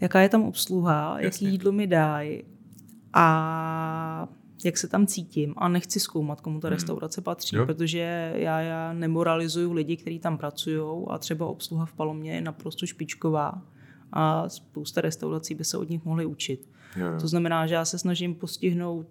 [0.00, 1.46] jaká je tam obsluha, Jasně.
[1.46, 2.44] jaký jídlo mi dají
[3.12, 4.28] a
[4.64, 6.72] jak se tam cítím a nechci zkoumat, komu ta Hmm.
[6.74, 7.66] restaurace patří, Jo.
[7.66, 12.86] protože já, já nemoralizuju lidi, kteří tam pracují a třeba obsluha v Palomě je naprosto
[12.86, 13.62] špičková
[14.12, 16.68] a spousta restaurací by se od nich mohly učit.
[16.96, 17.06] Jo.
[17.20, 19.06] To znamená, že já se snažím postihnout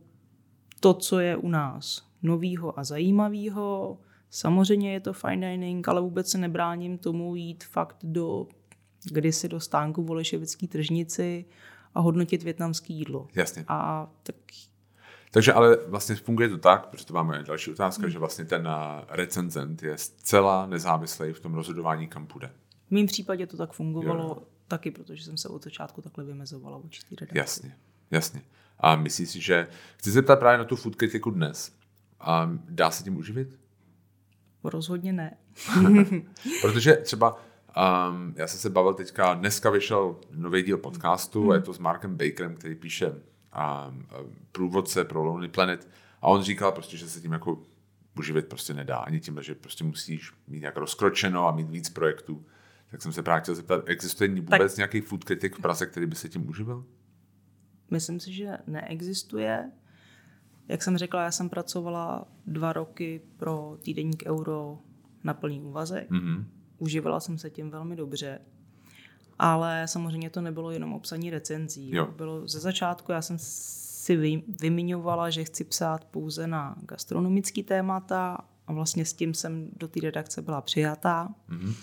[0.79, 3.97] to, co je u nás novýho a zajímavého.
[4.29, 8.47] Samozřejmě je to fine dining, ale vůbec se nebráním tomu jít fakt do
[9.11, 11.45] kdysi do stánku v Olešovický tržnici
[11.95, 13.27] a hodnotit větnamský jídlo.
[13.35, 13.65] Jasně.
[13.67, 14.35] A tak
[15.31, 19.05] Takže ale vlastně funguje to tak, protože to máme další otázka, že vlastně ten a,
[19.09, 22.51] recenzent je zcela nezávislý v tom rozhodování, kam půjde.
[22.87, 24.43] v mém případě to tak fungovalo Jo.
[24.67, 27.37] taky, protože jsem se od začátku takhle vymezovala vůči té redakci.
[27.37, 27.75] Jasně,
[28.11, 28.41] jasně.
[28.79, 29.67] A myslíš si, že...
[29.97, 31.75] Chci se zeptat právě na tu food kritiku dnes.
[32.19, 33.59] A dá se tím uživit?
[34.63, 35.37] Rozhodně ne.
[36.61, 41.51] Protože třeba um, já jsem se bavil teďka, dneska vyšel nový díl podcastu Hmm.
[41.51, 43.13] a je to s Markem Bakerem, který píše
[43.89, 44.07] um,
[44.51, 45.89] průvodce pro Lonely Planet
[46.21, 47.63] a on říkal prostě, že se tím jako
[48.17, 48.97] uživit prostě nedá.
[48.97, 52.45] Ani tím, že prostě musíš mít nějak rozkročeno a mít víc projektů.
[52.91, 56.15] Tak jsem se právě chtěl zeptat, existuje vůbec nějaký food kritik v Praze, který by
[56.15, 56.85] se tím uživil?
[57.91, 59.71] Myslím si, že neexistuje.
[60.67, 64.79] Jak jsem řekla, já jsem pracovala dva roky pro týdeník Euro
[65.23, 66.09] na plný úvazek.
[66.09, 66.45] Mhm.
[66.77, 68.39] Užívala jsem se tím velmi dobře.
[69.43, 71.95] Ale samozřejmě to nebylo jenom obsaní recenzí.
[71.95, 72.07] Jo.
[72.17, 78.37] Bylo ze začátku, já jsem si vy, vymiňovala, že chci psát pouze na gastronomický témata
[78.67, 81.29] a vlastně s tím jsem do té redakce byla přijatá.
[81.47, 81.73] Mhm.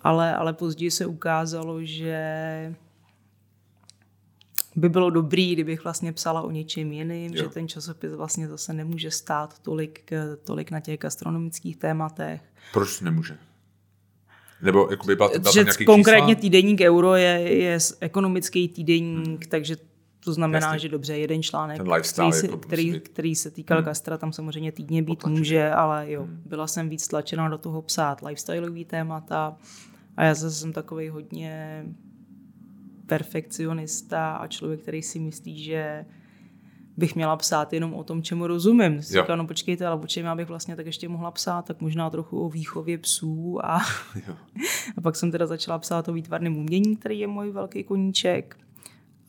[0.00, 2.74] Ale, ale později se ukázalo, že
[4.76, 7.42] by bylo dobrý, kdybych vlastně psala o něčem jiným, Jo.
[7.42, 10.10] že ten časopis vlastně zase nemůže stát tolik,
[10.44, 12.42] tolik na těch gastronomických tématech.
[12.72, 13.38] Proč nemůže?
[14.62, 16.40] Nebo jako by byla, byla tam Že nějaký konkrétně čísla?
[16.40, 19.76] týdeník Euro je, je ekonomický týdeník, takže
[20.24, 20.78] to znamená, Jasně.
[20.78, 23.84] že dobře, jeden článek, Ten lifestyle který, se, jako který, být- který se týkal hmm.
[23.86, 25.38] gastra, tam samozřejmě týdně být Potlačený.
[25.38, 29.56] může, ale jo, byla jsem víc tlačená do toho psát lifestyleový témata
[30.16, 31.84] a já zase jsem takový hodně
[33.06, 36.04] perfekcionista a člověk, který si myslí, že
[36.96, 39.00] bych měla psát jenom o tom, čemu rozumím.
[39.00, 42.10] Říkala, no počkejte, ale o čem já bych vlastně tak ještě mohla psát, tak možná
[42.10, 43.78] trochu o výchově psů a,
[44.28, 44.34] Jo.
[44.96, 48.56] a pak jsem teda začala psát o výtvarném umění, který je můj velký koníček,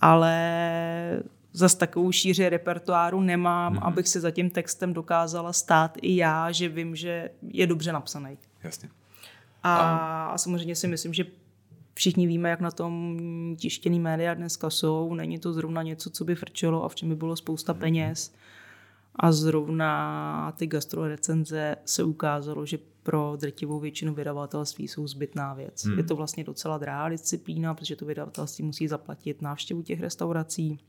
[0.02, 3.88] ale zas takovou šíři repertoáru nemám, mm-hmm.
[3.88, 8.38] abych se za tím textem dokázala stát i já, že vím, že je dobře napsaný.
[8.64, 8.90] Jasně.
[9.64, 9.76] A,
[10.26, 11.26] a samozřejmě si myslím, že
[11.94, 13.20] všichni víme, jak na tom
[13.60, 15.14] tištěný média dneska jsou.
[15.14, 18.34] Není to zrovna něco, co by frčelo a v čem by bylo spousta peněz.
[19.16, 25.86] A zrovna ty gastrorecenze se ukázalo, že pro drtivou většinu vydavatelství jsou zbytná věc.
[25.86, 25.98] Hmm.
[25.98, 30.80] Je to vlastně docela drahá disciplína, protože to vydavatelství musí zaplatit návštěvu těch restaurací,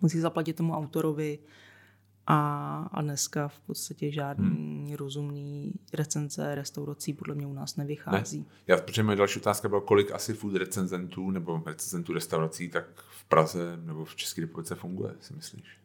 [0.00, 1.38] musí zaplatit tomu autorovi
[2.30, 4.94] a, a dneska v podstatě žádný hmm.
[4.94, 8.38] rozumný recenze restaurací podle mě u nás nevychází.
[8.38, 8.44] Ne?
[8.66, 13.24] Já, protože moje další otázka byla, kolik asi food recenzentů nebo recenzentů restaurací tak v
[13.24, 15.78] Praze nebo v České republice funguje, si myslíš?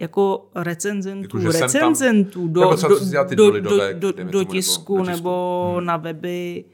[0.00, 4.30] Jako recenzentů, Jako, jsem tam- recenzentů do, Nebo do, do, do do, do, do nebo
[4.30, 5.02] do tisku.
[5.02, 6.64] nebo na weby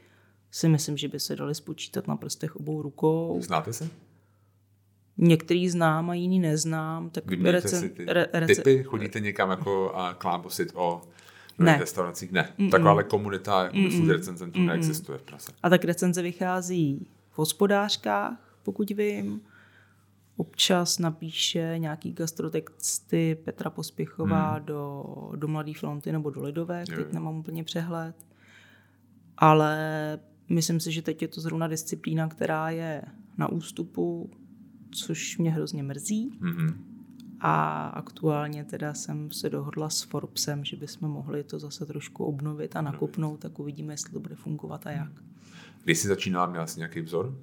[0.51, 3.39] si myslím, že by se dali spočítat na prstech obou rukou.
[3.41, 3.89] Znáte se?
[5.17, 7.09] Některý znám a jiný neznám.
[7.09, 8.83] Tak Vyměníte si ty re, rece, typy?
[8.83, 11.01] Chodíte někam jako a klábosit o
[11.59, 11.65] Ne.
[11.65, 11.77] ne.
[11.77, 12.31] restauracích?
[12.31, 12.53] Ne.
[12.59, 12.71] Mm-mm.
[12.71, 14.65] Takováhle komunita jako food recenzentů Mm-mm.
[14.65, 15.51] neexistuje v Praze.
[15.63, 19.41] A tak recenze vychází v hospodářkách, pokud vím.
[20.37, 24.65] Občas napíše nějaký gastrotexty Petra Pospěchová hmm.
[24.65, 28.15] do, do Mladé fronty nebo do Lidové, Jo, teď nemám úplně přehled.
[29.37, 29.79] Ale
[30.49, 33.01] myslím si, že teď je to zrovna disciplína, která je
[33.37, 34.29] na ústupu,
[34.95, 36.39] což mě hrozně mrzí.
[36.41, 36.73] Mm-hmm.
[37.39, 42.75] A aktuálně teda jsem se dohodla s Forbesem, že bychom mohli to zase trošku obnovit
[42.75, 45.11] a nakopnout, tak uvidíme, jestli to bude fungovat a jak.
[45.83, 47.37] Když jsi začínala, měla jsi nějaký vzor?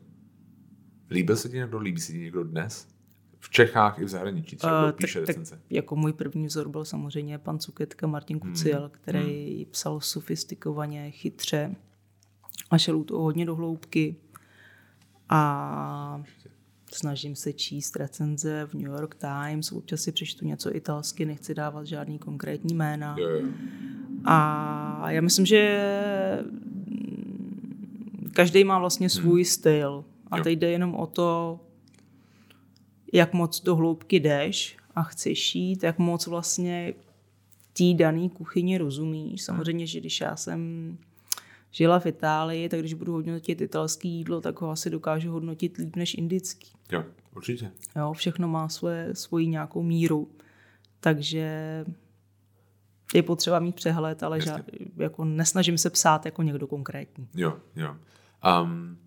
[1.11, 1.79] Líbil se ti někdo?
[1.79, 2.89] Líbí se ti někdo dnes?
[3.39, 5.57] V Čechách i v zahraničí třeba, kdo píše tak, recenze.
[5.57, 8.53] tak jako můj první vzor byl samozřejmě pan Cuketka Martin Hmm.
[8.53, 11.77] Kuciel, který psal sofistikovaně, chytře
[12.71, 14.17] a šel u toho hodně do hloubky.
[15.29, 16.23] A
[16.95, 21.87] snažím se číst recenze v New York Times, občas si přečtu něco italsky, nechci dávat
[21.87, 23.17] žádný konkrétní jména.
[24.25, 25.89] A já myslím, že
[28.33, 30.05] každý má vlastně svůj styl.
[30.31, 31.61] A teď jde jenom o to,
[33.13, 36.95] jak moc do hloubky jdeš a chceš jít, jak moc vlastně
[37.73, 39.43] té dané kuchyni rozumíš.
[39.43, 40.99] Samozřejmě, že když já jsem
[41.73, 45.97] žila v Itálii, tak když budu hodnotit italský jídlo, tak ho asi dokážu hodnotit líp
[45.97, 46.73] než indický.
[46.93, 47.05] jo,
[47.35, 47.71] určitě.
[47.97, 50.31] Jo, všechno má svoje, svoji nějakou míru.
[51.01, 51.85] takže
[53.15, 54.61] je potřeba mít přehled, ale žád,
[54.97, 57.29] jako nesnažím se psát jako někdo konkrétní.
[57.35, 57.97] Jo, jo.
[58.63, 58.99] Um,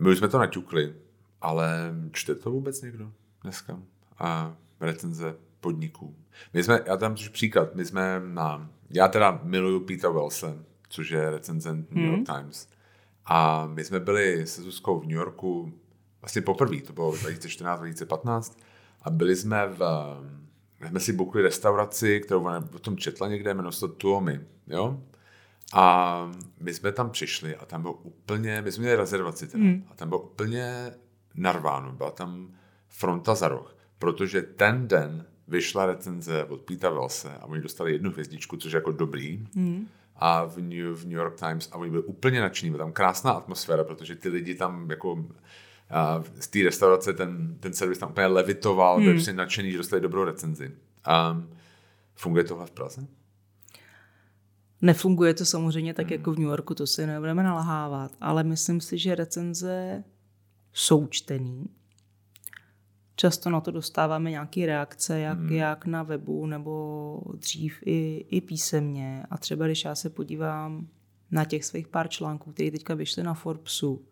[0.00, 0.94] my už jsme to naťukli,
[1.40, 3.80] ale čte to vůbec někdo dneska?
[4.18, 6.16] A recenze podniků.
[6.52, 11.30] My jsme, já tam příklad, my jsme na, já teda miluju Peter Wilson, což je
[11.30, 12.24] recenzent New York hmm.
[12.24, 12.68] Times.
[13.24, 15.72] A my jsme byli se Zuzkou v New Yorku
[16.20, 18.56] vlastně poprvé, to bylo 2014-2015
[19.02, 19.82] a byli jsme v,
[20.88, 25.02] jsme si bukli restauraci, kterou ona o tom četla někde, jmenuje se to Tuomi, jo?
[25.74, 29.84] A my jsme tam přišli a tam bylo úplně, my jsme měli rezervaci teda, hmm.
[29.90, 30.92] a tam bylo úplně
[31.34, 32.54] narváno, byla tam
[32.88, 38.10] fronta za roh, protože ten den vyšla recenze od Pita Velse a oni dostali jednu
[38.10, 39.46] hvězdičku, což je jako dobrý.
[39.54, 39.88] Hmm.
[40.18, 43.30] A v New, v New York Times a oni byli úplně nadšení, byla tam krásná
[43.30, 45.24] atmosféra, protože ty lidi tam jako
[45.90, 49.04] a z té restaurace ten, ten servis tam úplně levitoval, hmm.
[49.04, 50.70] byli nadšený, že dostali dobrou recenzi.
[51.04, 51.42] A
[52.14, 53.06] funguje tohle v Praze?
[54.82, 56.12] Nefunguje to samozřejmě tak hmm.
[56.12, 60.04] jako v New Yorku, to si nebudeme nalhávat, ale myslím si, že recenze
[60.72, 61.70] jsou čtený.
[63.20, 65.52] Často na to dostáváme nějaké reakce, jak, hmm.
[65.52, 69.22] jak na webu nebo dřív i, i písemně.
[69.30, 70.86] A třeba když já se podívám
[71.30, 74.02] na těch svých pár článků, které teďka vyšly na Forbesu,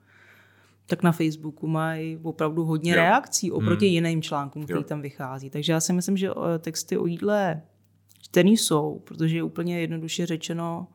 [0.87, 2.97] tak na Facebooku mají opravdu hodně jo.
[2.97, 3.95] reakcí oproti hmm.
[3.95, 5.51] jiným článkům, který tam vychází.
[5.51, 7.63] Takže já si myslím, že eh, texty o jídle
[8.23, 10.87] čtený jsou, protože je úplně jednoduše řečeno,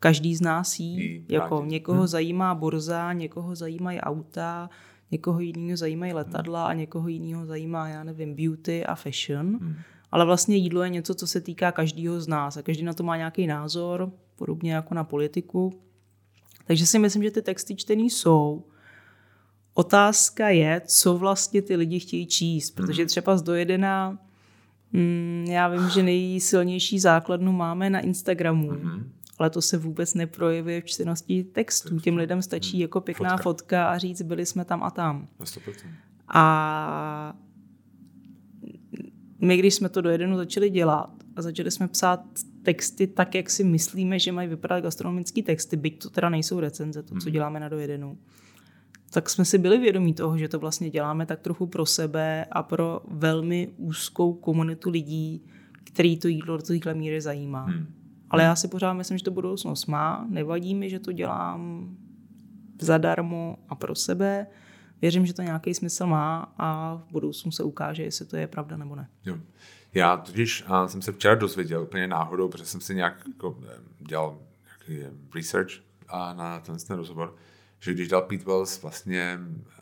[0.00, 0.96] každý z nás jí.
[0.96, 2.06] jí jako někoho hmm.
[2.06, 4.70] zajímá borza, někoho zajímají auta,
[5.10, 9.46] někoho jiného zajímají letadla a někoho jiného zajímá, já nevím, beauty a fashion.
[9.46, 9.74] Hmm.
[10.10, 13.02] Ale vlastně jídlo je něco, co se týká každého z nás a každý na to
[13.02, 15.80] má nějaký názor, podobně jako na politiku.
[16.64, 18.64] Takže si myslím, že ty texty čtený jsou.
[19.74, 23.08] Otázka je, co vlastně ty lidi chtějí číst, protože hmm.
[23.08, 24.18] třeba z dojedená,
[24.92, 29.04] mm, já vím, že nejsilnější základnu máme na Instagramu, mm-hmm.
[29.38, 32.00] Ale to se vůbec neprojevuje v čtenosti textů.
[32.00, 32.80] Těm lidem stačí mm.
[32.80, 33.42] jako pěkná fotka.
[33.42, 35.28] fotka a říct, byli jsme tam a tam.
[36.28, 37.36] A
[39.40, 42.20] my, když jsme to do jednu začali dělat a začali jsme psát
[42.62, 47.02] texty tak, jak si myslíme, že mají vypadat gastronomické texty, byť to teda nejsou recenze,
[47.02, 47.32] to, co mhm.
[47.32, 48.18] děláme na dojedenu,
[49.10, 52.62] tak jsme si byli vědomí toho, že to vlastně děláme tak trochu pro sebe a
[52.62, 55.42] pro velmi úzkou komunitu lidí,
[55.84, 57.64] který to jídlo do téhle míry zajímá.
[57.64, 57.97] Hmm.
[58.30, 60.26] Ale já si pořád myslím, že to budoucnost má.
[60.28, 61.88] Nevadí mi, že to dělám
[62.80, 64.46] zadarmo a pro sebe.
[65.02, 68.76] Věřím, že to nějaký smysl má a v budoucnu se ukáže, jestli to je pravda
[68.76, 69.08] nebo ne.
[69.24, 69.38] Jo.
[69.94, 73.58] Já totiž a jsem se včera dozvěděl úplně náhodou, protože jsem si nějak jako,
[73.98, 74.38] dělal
[74.88, 75.70] nějaký research
[76.08, 77.34] a na ten, ten rozhovor,
[77.80, 79.38] že když dal Pete Wells vlastně,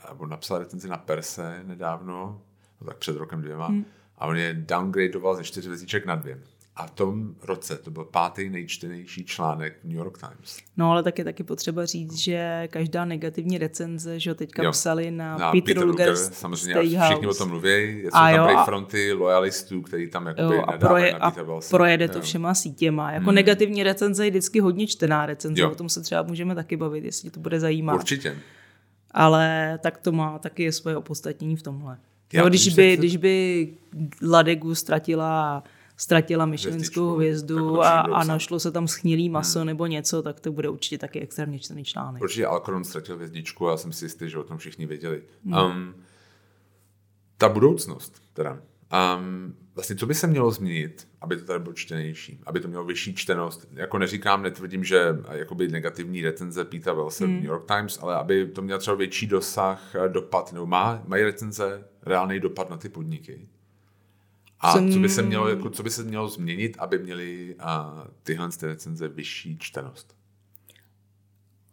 [0.08, 2.42] nebo napsal recenzi na Perse nedávno,
[2.80, 3.84] no tak před rokem dvěma, hmm.
[4.18, 6.40] a on je downgradeoval ze čtyři hvězdiček na dvě.
[6.76, 10.58] A v tom roce to byl pátý nejčtenější článek v New York Times.
[10.76, 15.10] No ale taky taky potřeba říct, že každá negativní recenze, že ho teďka jo, psali
[15.10, 19.12] na, na Peter, Peter Luger, samozřejmě všichni o tom mluví, jsou a tam jo, fronty
[19.12, 21.32] lojalistů, který tam jakoby jo, a, proje, a
[21.70, 22.22] projede to jo.
[22.22, 23.12] všema sítěma.
[23.12, 23.34] Jako hmm.
[23.34, 25.70] negativní recenze je vždycky hodně čtená recenze, jo.
[25.70, 27.94] o tom se třeba můžeme taky bavit, jestli to bude zajímat.
[27.94, 28.36] Určitě.
[29.10, 31.98] Ale tak to má taky je svoje opodstatnění v tomhle.
[32.32, 33.68] Já, no, když, by, když by
[34.22, 35.64] Ladegu ztratila
[35.96, 39.66] ztratila myšlenskou hvězdu a, a našlo se tam schnilý maso hmm.
[39.66, 42.22] nebo něco, tak to bude určitě taky extrémně čtený článek.
[42.22, 45.22] Určitě Alcron ztratil hvězdičku a já jsem si jistý, že o tom všichni věděli.
[45.44, 45.54] Hmm.
[45.54, 45.94] Um,
[47.38, 48.58] ta budoucnost teda.
[49.18, 52.84] Um, vlastně co by se mělo změnit, aby to tady bylo čtenější, aby to mělo
[52.84, 53.68] vyšší čtenost.
[53.72, 57.34] Jako neříkám, netvrdím, že jakoby negativní recenze Pita Wellse hmm.
[57.34, 61.24] v New York Times, ale aby to mělo třeba větší dosah, dopad, nebo má, mají
[61.24, 63.48] recenze reálný dopad na ty podniky.
[64.60, 64.92] A jsem...
[64.92, 68.66] co by se mělo, jako, co by se mělo změnit, aby měli a, tyhle ty
[68.66, 70.16] recenze vyšší čtenost?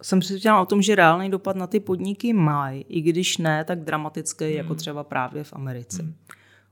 [0.02, 3.80] Jsem přesvědčená o tom, že reálný dopad na ty podniky mají, i když ne tak
[3.80, 4.56] dramatický, hmm.
[4.56, 6.04] jako třeba právě v Americe.
[6.04, 6.16] Hmm.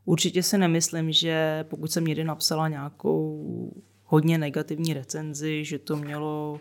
[0.06, 6.60] Určitě si nemyslím, že pokud jsem někdy napsala nějakou hodně negativní recenzi, že to mělo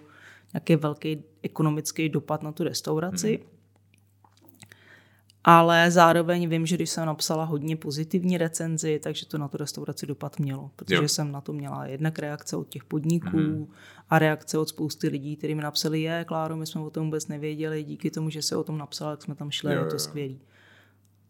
[0.54, 3.36] nějaký velký ekonomický dopad na tu restauraci.
[3.36, 3.59] Hmm
[5.44, 10.06] ale zároveň vím, že když jsem napsala hodně pozitivní recenzi, takže to na tu restauraci
[10.06, 11.08] dopad mělo, protože jo.
[11.08, 13.66] jsem na to měla jednak reakce od těch podniků mm-hmm.
[14.10, 17.28] a reakce od spousty lidí, kteří mi napsali, je, Kláro, my jsme o tom vůbec
[17.28, 19.98] nevěděli, díky tomu, že se o tom napsala, tak jsme tam šli, jo, je to
[19.98, 20.40] skvělý.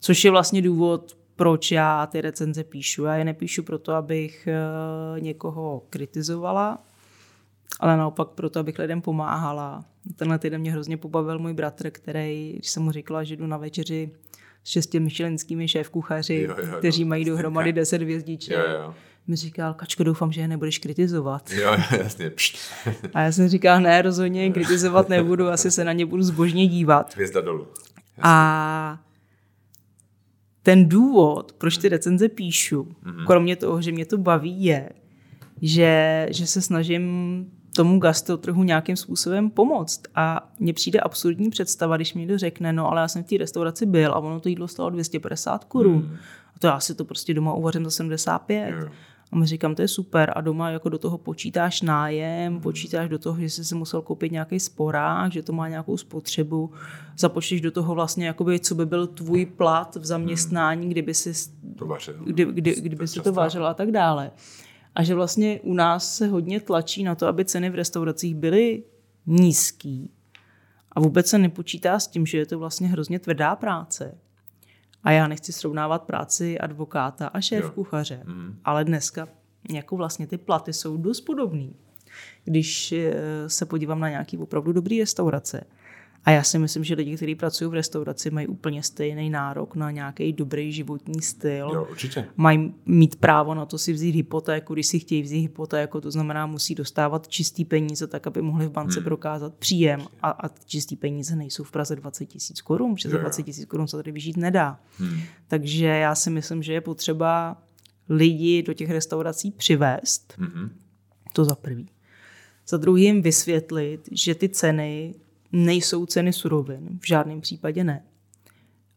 [0.01, 3.05] Což je vlastně důvod, proč já ty recenze píšu.
[3.05, 6.79] Já je nepíšu proto, abych eh, někoho kritizovala,
[7.81, 9.85] ale naopak proto, abych lidem pomáhala.
[10.17, 13.57] Tenhle týden mě hrozně pobavil můj bratr, který, když jsem mu říkala, že jdu na
[13.57, 14.11] večeři
[14.65, 16.79] s šesti myšlenskými šéf-kuchaři, Jo, jo, jo.
[16.79, 17.73] kteří mají dohromady.
[17.81, 18.57] 10 hvězdiček.
[18.57, 18.95] Jo, jo.
[19.27, 21.51] Mi říkal, Kačko, doufám, že je nebudeš kritizovat.
[21.51, 22.31] Jo, jasně.
[22.31, 22.59] Pšt.
[23.15, 27.15] A já jsem říkal, ne, rozhodně kritizovat nebudu, asi se na ně budu zbožně dívat.
[27.15, 27.67] Hvězda dolů.
[28.23, 28.99] A
[30.63, 33.27] ten důvod, proč ty recenze píšu, mm-hmm.
[33.27, 34.91] kromě toho, že mě to baví, je,
[35.63, 40.03] že, že se snažím tomu gastrotrhu nějakým způsobem pomoct.
[40.15, 43.39] A mně přijde absurdní představa, když mi někdo řekne, no ale já jsem v té
[43.39, 45.95] restauraci byl a ono to jídlo stalo 250 korun.
[45.97, 46.17] Mm.
[46.57, 48.71] A to já si to prostě doma uvařím za 75.
[48.71, 48.89] Jo.
[49.33, 50.33] A my říkám, to je super.
[50.37, 54.33] A doma jako do toho počítáš nájem, počítáš do toho, že jsi si musel koupit
[54.33, 56.71] nějaký sporák, že to má nějakou spotřebu.
[57.19, 61.33] Započteš do toho vlastně, jakoby, co by byl tvůj plat v zaměstnání, kdyby si,
[61.79, 62.15] To vaše.
[62.25, 64.31] kdy, kdy, kdyby si to vážil a tak dále.
[64.95, 68.83] A že vlastně u nás se hodně tlačí na to, aby ceny v restauracích byly
[69.27, 70.11] nízký.
[70.93, 74.19] A vůbec se nepočítá s tím, že je to vlastně hrozně tvrdá práce.
[75.03, 77.71] A já nechci srovnávat práci advokáta a šéf Jo.
[77.71, 78.23] kuchaře,
[78.65, 79.29] ale dneska
[79.71, 81.77] jako vlastně ty platy jsou dost podobný.
[82.45, 83.15] Když eh,
[83.47, 85.65] se podívám na nějaký opravdu dobrý restaurace.
[86.25, 89.91] A já si myslím, že lidi, kteří pracují v restauraci, mají úplně stejný nárok na
[89.91, 92.25] nějaký dobrý životní styl Jo, určitě.
[92.37, 96.47] mají mít právo na to si vzít hypotéku, když si chtějí vzít hypotéku, to znamená
[96.47, 99.05] musí dostávat čistý peníze, tak aby mohli v bance hmm.
[99.05, 103.19] prokázat příjem a, a čistý peníze nejsou v Praze 20 tisíc korun, protože za Jo,
[103.19, 103.23] jo.
[103.25, 104.81] 20 tisíc korun se tady vyžít nedá.
[104.99, 105.21] Hmm.
[105.49, 107.63] Takže já si myslím, že je potřeba
[108.09, 110.71] lidi do těch restaurací přivést, Mhm.
[111.33, 111.89] to za prvý.
[112.69, 115.15] Za druhý jim vysvětlit, že ty ceny
[115.53, 118.05] nejsou ceny surovin, v žádném případě ne.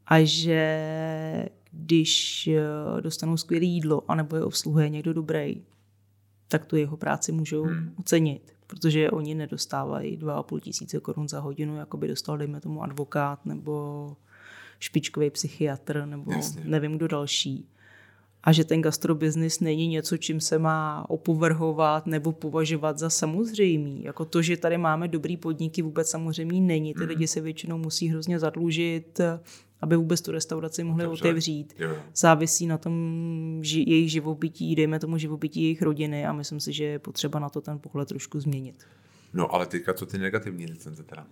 [0.05, 5.63] A že když eh, dostanou skvělé jídlo, anebo je obsluhuje někdo dobrý,
[6.47, 7.93] tak tu jeho práci můžou hmm.
[7.99, 13.45] ocenit, protože oni nedostávají 2,5 tisíce korun za hodinu, jako by dostal, dejme tomu, advokát
[13.45, 14.15] nebo
[14.79, 16.61] špičkový psychiatr nebo Jasně.
[16.65, 17.69] nevím kdo další.
[18.43, 24.03] A že ten gastrobiznis není něco, čím se má opovrhovat nebo považovat za samozřejmý.
[24.03, 26.93] Jako to, že tady máme dobrý podniky, vůbec samozřejmý není.
[26.93, 29.21] Ty lidi se většinou musí hrozně zadlužit,
[29.81, 31.23] aby vůbec tu restauraci mohli Dobře.
[31.23, 31.73] otevřít.
[31.79, 31.95] Jo.
[32.15, 32.93] Závisí na tom
[33.61, 37.49] ži- jejich živobytí, dejme tomu živobytí jejich rodiny a myslím si, že je potřeba na
[37.49, 38.75] to ten pohled trošku změnit.
[39.33, 41.27] No ale teďka co ty negativní recenze teda?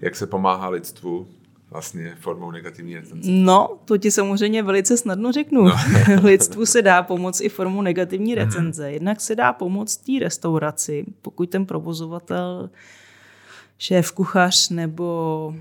[0.00, 1.26] Jak se pomáhá lidstvu
[1.72, 3.30] vlastně formou negativní recenze?
[3.30, 5.64] No, to ti samozřejmě velice snadno řeknu.
[5.64, 5.74] No.
[6.22, 8.92] Lidstvu se dá pomoct i formou negativní recenze.
[8.92, 12.70] Jednak se dá pomoct té restauraci, pokud ten provozovatel,
[13.78, 15.54] šéf kuchař nebo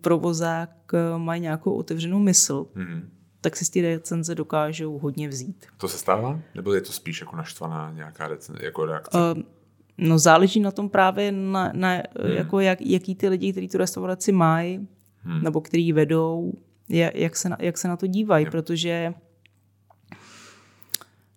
[0.00, 3.08] provozák eh, mají nějakou otevřenou mysl, Mhm.
[3.40, 5.66] tak si z té recenze dokážou hodně vzít.
[5.76, 6.40] To se stává?
[6.54, 9.18] Nebo je to spíš jako naštvaná nějaká recenze, jako reakce?
[9.18, 9.42] Uh,
[9.98, 12.32] no záleží na tom právě, na, na, hmm.
[12.32, 14.88] jako jak, jaký ty lidi, kteří tu restauraci mají,
[15.22, 15.42] hmm.
[15.42, 16.52] nebo který vedou,
[17.14, 18.50] jak, se na, jak se na to dívají, Jo.
[18.50, 19.14] protože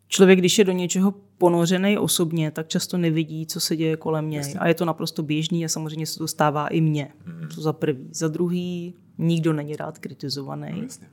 [0.07, 4.37] člověk, když je do něčeho ponořený osobně, tak často nevidí, co se děje kolem něj.
[4.37, 4.59] Jasně.
[4.59, 7.13] A je to naprosto běžný a samozřejmě se to stává i mně.
[7.25, 7.49] Mhm.
[7.55, 8.09] To za prvý.
[8.11, 10.71] Za druhý, nikdo není rád kritizovaný.
[10.71, 11.07] No, jasně.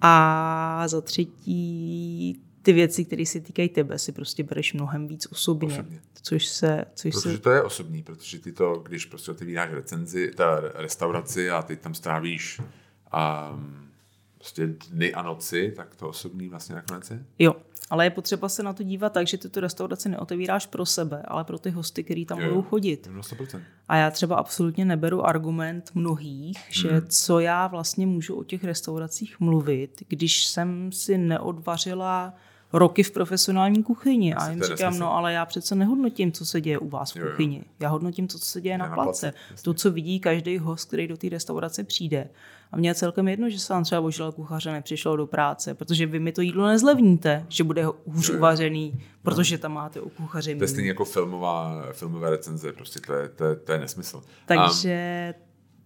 [0.00, 5.68] A za třetí, ty věci, které se týkají tebe, si prostě bereš mnohem víc osobně.
[5.68, 6.00] Osobně.
[6.22, 10.30] Což se, což Protože se to je osobní, protože ty to, když prostě otevíráš recenzi,
[10.36, 13.88] ta restauraci a ty tam strávíš um,
[14.34, 17.24] prostě dny a noci, tak to osobní vlastně nakonec je.
[17.38, 17.54] Jo,
[17.90, 21.22] ale je potřeba se na to dívat tak, že ty tu restauraci neotevíráš pro sebe,
[21.24, 23.08] ale pro ty hosty, kteří tam Jo, budou chodit.
[23.12, 23.60] No 100%.
[23.88, 27.06] A já třeba absolutně neberu argument mnohých, že Mhm.
[27.08, 32.34] co já vlastně můžu o těch restauracích mluvit, když jsem si neodvařila
[32.72, 34.34] roky v profesionální kuchyni.
[34.34, 35.00] A Jasně, jim říkám, nesmysl.
[35.04, 37.30] no ale já přece nehodnotím, co se děje u vás v Jo, jo.
[37.30, 37.64] kuchyni.
[37.80, 39.32] Já hodnotím to, co se děje na na place.
[39.48, 39.62] place.
[39.62, 42.28] To, co vidí každý host, který do té restaurace přijde.
[42.72, 46.06] A mně je celkem jedno, že se vám třeba božila kuchaře nepřišlo do práce, protože
[46.06, 48.38] vy mi to jídlo nezlevníte, že bude hůř Jo, jo.
[48.38, 53.12] uvařený, protože tam máte u kuchaře To je stejně jako filmová, filmové recenze, prostě to
[53.14, 54.22] je, to je, to je nesmysl.
[54.46, 55.34] Takže,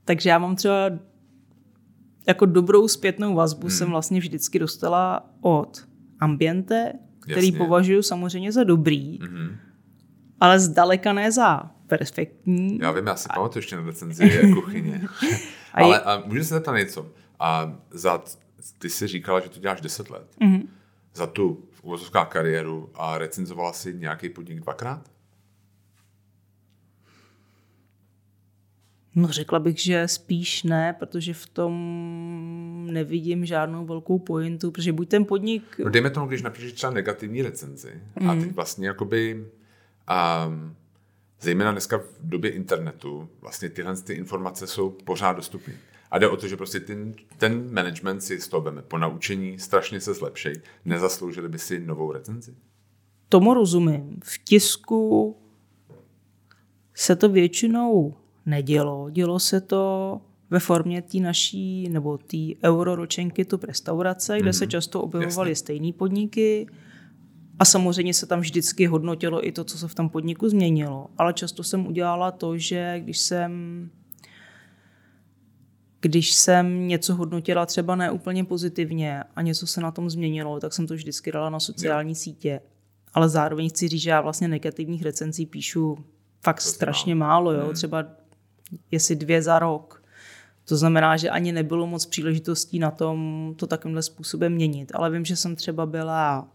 [0.04, 0.90] takže já mám třeba
[2.26, 3.70] jako dobrou zpětnou vazbu Hmm.
[3.70, 5.84] jsem vlastně vždycky dostala od
[6.20, 7.58] ambiente, který Jasně.
[7.58, 9.56] považuji samozřejmě za dobrý, Mhm.
[10.40, 12.78] ale zdaleka ne za perfektní.
[12.82, 15.00] Já vím, já si pamatuju ještě na recenzi je kuchyně.
[15.74, 17.06] A Ale je- a můžu se zeptat něco?
[17.38, 18.22] A za,
[18.78, 20.26] ty jsi říkala, že to děláš 10 let.
[20.40, 20.68] Mhm.
[21.14, 25.10] Za tu v uvozovkách kariéru a recenzovala si nějaký podnik dvakrát?
[29.14, 31.74] No řekla bych, že spíš ne, protože v tom
[32.90, 35.62] nevidím žádnou velkou pointu, protože buď ten podnik...
[35.84, 38.42] No dejme tomu, když napíšeš třeba negativní recenzi a Mhm.
[38.44, 39.46] teď vlastně jakoby
[40.46, 40.76] um,
[41.40, 45.74] zejména dneska v době internetu vlastně tyhle ty informace jsou pořád dostupné.
[46.10, 49.58] A jde o to, že prostě ten, ten management si z toho veme po naučení,
[49.58, 50.54] strašně se zlepšej.
[50.84, 52.54] Nezasloužili by si novou recenzi?
[53.28, 54.20] Tomu rozumím.
[54.24, 55.36] V tisku
[56.94, 58.14] se to většinou
[58.50, 59.10] nedělo.
[59.10, 60.20] Dělo se to
[60.50, 64.58] ve formě té naší, nebo té euroročenky tu restaurace, kde mm-hmm.
[64.58, 64.70] se mhm.
[64.70, 66.66] často objevovaly stejné podniky
[67.58, 71.06] a samozřejmě se tam vždycky hodnotilo i to, co se v tom podniku změnilo.
[71.18, 73.90] Ale často jsem udělala to, že když jsem
[76.00, 80.72] když jsem něco hodnotila třeba ne úplně pozitivně a něco se na tom změnilo, tak
[80.72, 82.60] jsem to vždycky dala na sociální sítě.
[83.14, 85.98] Ale zároveň chci říct, že já vlastně negativních recenzí píšu
[86.42, 87.64] fakt to strašně málo, jo?
[87.64, 87.74] Hmm.
[87.74, 88.04] třeba
[88.90, 90.02] jestli dvě za rok.
[90.64, 94.92] To znamená, že ani nebylo moc příležitostí na tom to takovýmhle způsobem měnit.
[94.94, 96.48] Ale vím, že jsem třeba byla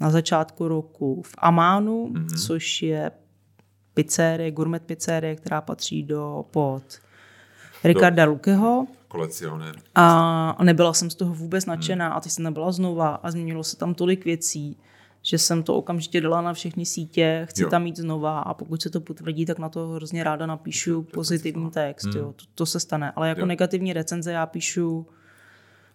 [0.00, 2.46] na začátku roku v Amánu, mm-hmm.
[2.46, 3.10] což je
[3.94, 6.82] pizzerie, gourmet pizzerie, která patří do pod
[7.84, 8.30] Ricarda do...
[8.30, 8.86] Lukeho.
[9.08, 9.72] Kolecione.
[9.94, 12.16] A nebyla jsem z toho vůbec nadšená mm.
[12.16, 14.78] a teď jsem nebyla znova a změnilo se tam tolik věcí,
[15.22, 17.68] že jsem to okamžitě dala na všechny sítě, chci jo.
[17.68, 21.70] tam mít znova a pokud se to potvrdí, tak na to hrozně ráda napíšu pozitivní
[21.70, 22.06] text.
[22.06, 22.12] Mm.
[22.16, 23.12] Jo, to, to se stane.
[23.16, 23.46] Ale jako jo.
[23.46, 25.06] negativní recenze já píšu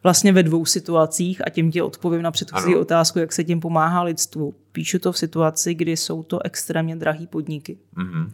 [0.04, 2.82] vlastně ve dvou situacích a tím ti odpovím na předchozí ano.
[2.82, 4.54] otázku, jak se tím pomáhá lidstvu.
[4.72, 7.78] Píšu to v situaci, kdy jsou to extrémně drahý podniky.
[7.98, 8.32] Mm-hmm.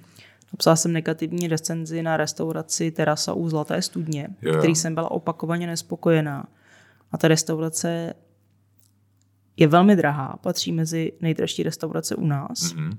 [0.54, 4.58] Napsala jsem negativní recenzi na restauraci Terasa u Zlaté studně, jo.
[4.58, 6.48] který jsem byla opakovaně nespokojená.
[7.12, 8.14] A ta restaurace
[9.62, 12.60] je velmi drahá, patří mezi nejdražší restaurace u nás.
[12.60, 12.98] Mm-hmm.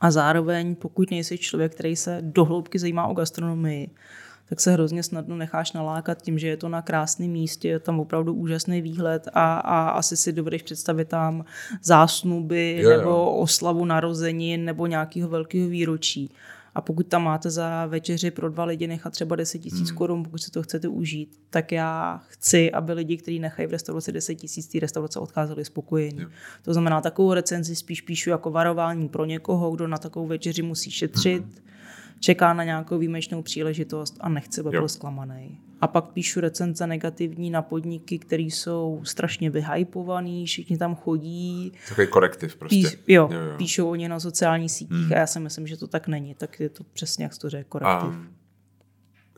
[0.00, 3.90] A zároveň, pokud nejsi člověk, který se dohloubky zajímá o gastronomii,
[4.48, 8.00] tak se hrozně snadno necháš nalákat tím, že je to na krásném místě, je tam
[8.00, 11.44] opravdu úžasný výhled a, a asi si dovedeš představit tam
[11.82, 12.96] zásnuby jo, jo.
[12.98, 16.30] nebo oslavu narozenin nebo nějakého velkého výročí.
[16.74, 19.96] A pokud tam máte za večeři pro dva lidi nechat třeba 10 tisíc hmm.
[19.96, 24.12] korun, pokud si to chcete užít, tak já chci, aby lidi, kteří nechají v restauraci
[24.12, 26.20] 10 tisíc, ty restaurace odcházeli spokojení.
[26.20, 26.28] Jo.
[26.62, 30.90] To znamená, takovou recenzi spíš píšu jako varování pro někoho, kdo na takovou večeři musí
[30.90, 31.42] šetřit.
[31.42, 31.64] Hmm
[32.24, 35.60] čeká na nějakou výjimečnou příležitost a nechce, aby byl zklamaný.
[35.80, 41.72] A pak píšu recenze negativní na podniky, které jsou strašně vyhypovaný, všichni tam chodí.
[41.88, 42.76] Takový korektiv prostě.
[42.76, 45.12] Píš, jo, jo, jo, píšou oni na sociálních sítích hmm.
[45.12, 46.34] a já si myslím, že to tak není.
[46.34, 48.08] Tak je to přesně, jak to řekl, korektiv.
[48.08, 48.28] Um,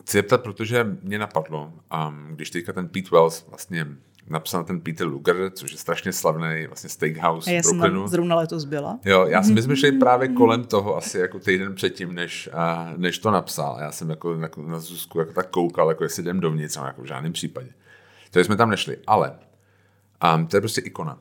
[0.03, 1.73] chci zeptat, protože mě napadlo,
[2.09, 3.87] um, když teďka ten Pete Wells vlastně
[4.29, 8.65] napsal ten Peter Luger, což je strašně slavný vlastně steakhouse a já jsem zrovna letos
[8.65, 8.99] byla.
[9.05, 13.19] Jo, já jsem myslím, že právě kolem toho asi jako týden předtím, než, a, než
[13.19, 13.79] to napsal.
[13.81, 17.03] Já jsem jako na, na Zuzku jako tak koukal, jako jestli jdem dovnitř, ale jako
[17.03, 17.69] v žádném případě.
[18.31, 19.39] Takže jsme tam nešli, ale
[20.35, 21.19] um, to je prostě ikona.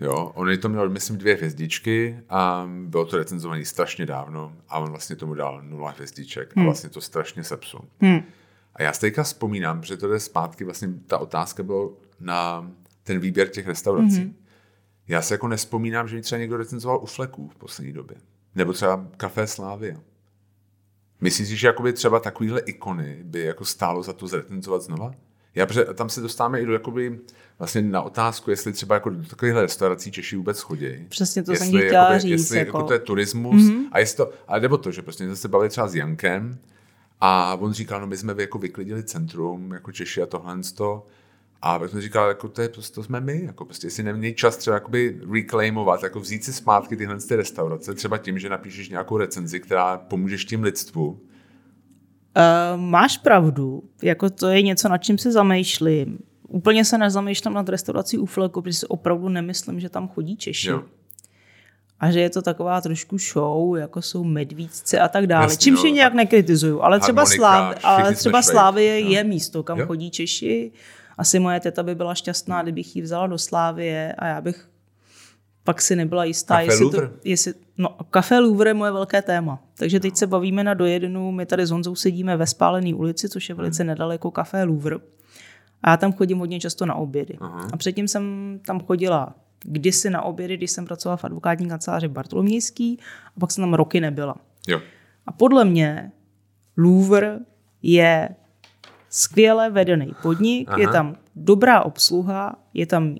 [0.00, 4.90] Jo, on to měl, myslím, dvě hvězdičky a bylo to recenzované strašně dávno a on
[4.90, 6.62] vlastně tomu dal nula hvězdiček hmm.
[6.62, 7.80] a vlastně to strašně sepsul.
[8.00, 8.22] Hmm.
[8.74, 11.88] A já si teďka vzpomínám, že to jde zpátky, vlastně ta otázka byla,
[12.22, 12.70] na
[13.02, 14.16] ten výběr těch restaurací.
[14.16, 14.32] Mm-hmm.
[15.08, 18.16] Já se jako nespomínám, že mi třeba někdo recenzoval u fleků v poslední době.
[18.54, 19.96] Nebo třeba Café Slávy.
[21.20, 25.12] Myslíš si, že jakoby třeba takovýhle ikony by jako stálo za to zrecenzovat znova?
[25.54, 27.20] Já, protože tam se dostáváme i do jakoby,
[27.58, 31.06] vlastně na otázku, jestli třeba jako do takovýchhle restaurací Češi vůbec chodí.
[31.08, 32.30] Přesně to jestli, jsem chtěla jakoby, říct.
[32.30, 32.78] Jestli jako...
[32.78, 33.88] jako to je turismus mm-hmm.
[33.92, 36.58] a jestli to, ale nebo to, že prostě jsme se bavili třeba s Jankem
[37.20, 41.06] a on říkal, no my jsme jako vyklidili centrum, jako Češi a tohle to,
[41.62, 44.34] a pak jsem říkal, jako to, je, prostě, to jsme my, jako prostě si nemějí
[44.34, 48.88] čas třeba jakoby reclaimovat, jako vzít si zpátky tyhle ty restaurace, třeba tím, že napíšeš
[48.88, 51.10] nějakou recenzi, která pomůžeš tím lidstvu.
[51.10, 51.20] Uh,
[52.80, 56.18] máš pravdu, jako to je něco, nad čím se zamýšlím.
[56.48, 60.68] Úplně se nezamýšlím nad restaurací u Fleku, protože si opravdu nemyslím, že tam chodí Češi.
[60.68, 60.82] Jo.
[62.00, 65.44] A že je to taková trošku show, jako jsou medvídci a tak dále.
[65.44, 69.86] Jasně, Čímž je nějak nekritizuju, ale třeba, Sláv, ale třeba Slávie je místo, kam jo.
[69.86, 70.72] chodí Češi
[71.18, 74.68] asi moje teta by byla šťastná, kdybych ji vzala do Slávie a já bych
[75.64, 77.08] pak si nebyla jistá, Café jestli Louvre?
[77.08, 77.14] to...
[77.24, 79.62] Jestli, no, Café Louvre je moje velké téma.
[79.78, 83.48] Takže teď se bavíme na dojednu, my tady s Honzou sedíme ve Spálené ulici, což
[83.48, 83.88] je velice hmm.
[83.88, 84.96] nedaleko Café Louvre.
[85.82, 87.36] A já tam chodím hodně často na obědy.
[87.40, 87.68] Aha.
[87.72, 89.34] A předtím jsem tam chodila
[89.64, 92.98] kdysi na obědy, když jsem pracovala v advokátní kanceláři Bartolomějský
[93.36, 94.36] a pak jsem tam roky nebyla.
[94.68, 94.80] Jo.
[95.26, 96.12] A podle mě
[96.76, 97.38] Louvre
[97.82, 98.28] je
[99.12, 100.78] skvěle vedený podnik, Aha.
[100.78, 103.16] je tam dobrá obsluha, je tam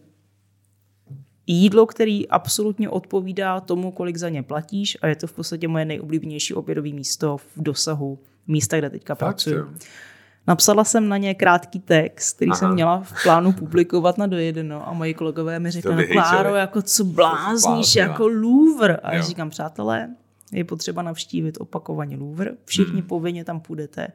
[1.46, 5.84] jídlo, který absolutně odpovídá tomu, kolik za ně platíš a je to v podstatě moje
[5.84, 9.56] nejoblíbenější obědové místo v dosahu místa, kde teďka pracuji.
[10.46, 12.58] Napsala jsem na ně krátký text, který Aha.
[12.58, 16.82] jsem měla v plánu publikovat na dojedeno a moji kolegové mi řekli, no Kláro, jako
[16.82, 18.96] co blázníš, jako Louvre.
[18.96, 20.08] A já říkám, přátelé,
[20.52, 23.08] je potřeba navštívit opakovaně Louvre, všichni hmm.
[23.08, 24.08] povinně tam půjdete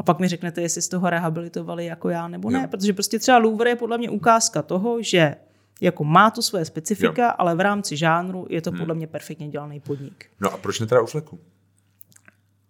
[0.00, 2.68] A pak mi řeknete, jestli z toho rehabilitovali jako já nebo ne, jo.
[2.70, 5.34] protože prostě třeba Louvre je podle mě ukázka toho, že
[5.80, 7.32] jako má to své specifika, jo.
[7.38, 8.78] ale v rámci žánru je to hmm.
[8.78, 10.26] podle mě perfektně dělaný podnik.
[10.40, 11.38] No a proč ne teda u fleku?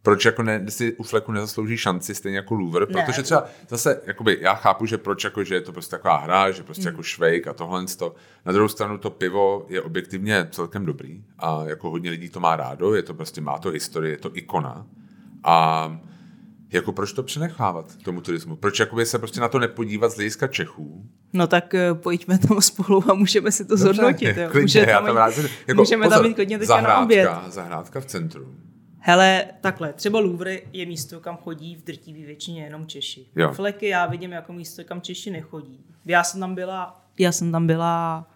[0.03, 2.87] Proč jako ne, si u fleku nezaslouží šanci stejně jako Louvre?
[2.87, 6.51] Protože třeba zase, jakoby, já chápu, že proč jako, že je to prostě taková hra,
[6.51, 6.93] že prostě hmm.
[6.93, 7.85] jako švejk a tohle.
[7.99, 8.15] To.
[8.45, 12.57] Na druhou stranu to pivo je objektivně celkem dobrý a jako hodně lidí to má
[12.57, 14.87] rádo, je to prostě, má to historii, je to ikona.
[15.45, 16.01] A
[16.73, 18.57] jako proč to přenechávat tomu turismu?
[18.57, 21.05] Proč jakoby se prostě na to nepodívat z hlediska Čechů?
[21.33, 24.37] No tak uh, pojďme tam spolu a můžeme si to Dobře, zhodnotit.
[24.37, 24.49] Jo.
[24.51, 25.35] Klidně, Může tam, tam rád,
[25.67, 27.31] jako, můžeme pozor, tam mít klidně teďka na oběd.
[27.49, 28.55] Zahrádka v centru.
[28.99, 33.27] Hele, takhle, třeba Louvre je místo, kam chodí v drtivé většině jenom Češi.
[33.37, 33.53] Jo.
[33.53, 35.85] Fleky já vidím jako místo, kam Češi nechodí.
[36.07, 38.27] Já jsem tam byla, já jsem tam byla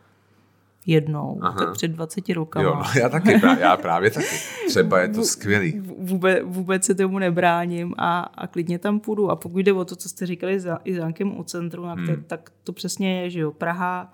[0.87, 1.59] jednou, Aha.
[1.59, 2.65] tak před 20 rokama.
[2.65, 4.37] Jo, no, já taky, já právě taky.
[4.69, 5.81] Třeba je to skvělý.
[5.99, 9.31] Vůbec, vůbec se tomu nebráním a, a klidně tam půjdu.
[9.31, 12.07] A pokud jde o to, co jste říkali za, i za u centru, hmm.
[12.07, 14.13] tak, tak to přesně je, že jo, Praha,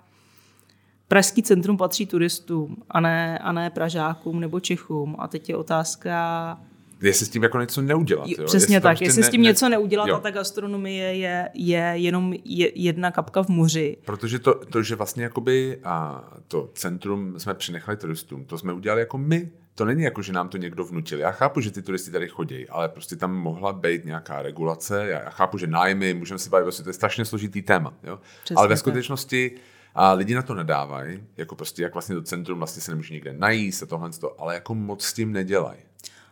[1.07, 5.15] Pražský centrum patří turistům a ne, a ne Pražákům nebo Čechům.
[5.19, 6.57] A teď je otázka,
[7.01, 8.27] jestli s tím jako něco neudělat.
[8.27, 8.45] Jo?
[8.45, 10.15] Přesně jestli tak, prostě jestli ne, s tím ne, něco neudělat jo.
[10.15, 13.97] a ta gastronomie je, je jenom je, jedna kapka v moři.
[14.05, 19.01] Protože to, to že vlastně jakoby a to centrum jsme přenechali turistům, to jsme udělali
[19.01, 19.51] jako my.
[19.75, 21.19] To není jako, že nám to někdo vnutil.
[21.19, 25.07] Já chápu, že ty turisti tady chodí, ale prostě tam mohla být nějaká regulace.
[25.07, 27.93] Já, já chápu, že nájmy, můžeme si bavit, vlastně to je strašně složitý téma.
[28.03, 28.19] Jo?
[28.55, 29.51] ale ve skutečnosti
[29.95, 33.33] a lidi na to nedávají, jako prostě jak vlastně do centrum vlastně se nemůže nikde
[33.33, 35.79] najíst a tohle, ale jako moc s tím nedělají.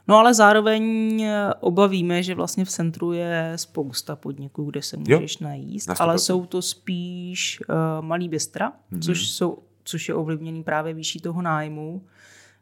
[0.10, 4.98] No ale zároveň eh, oba víme, že vlastně v centru je spousta podniků, kde se
[4.98, 9.02] můžeš jo, najíst, ale jsou to spíš uh, malý bystra, mm-hmm.
[9.02, 12.06] což, jsou, což je ovlivněný právě výší toho nájmu,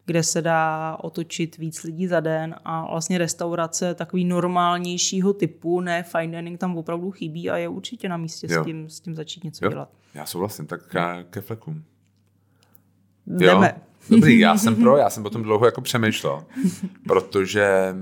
[0.06, 6.04] kde se dá otočit víc lidí za den a vlastně restaurace takový normálnějšího typu, ne
[6.04, 9.44] fine dining tam opravdu chybí a je určitě na místě s tím, s tím začít
[9.44, 9.72] něco jo.
[9.72, 9.90] dělat.
[10.14, 10.96] Já souhlasím, tak
[11.30, 11.84] ke flekům.
[13.28, 13.74] Jdeme.
[13.76, 13.87] Jo?
[14.10, 16.44] Dobrý, já jsem pro, já jsem potom dlouho jako přemýšlel,
[17.08, 17.96] protože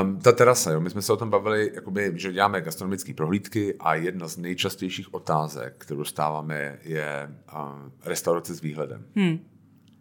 [0.00, 3.74] um, ta terasa, jo, my jsme se o tom bavili, jakoby, že děláme gastronomické prohlídky
[3.80, 9.04] a jedna z nejčastějších otázek, kterou dostáváme, je um, restaurace s výhledem.
[9.16, 9.38] Hmm.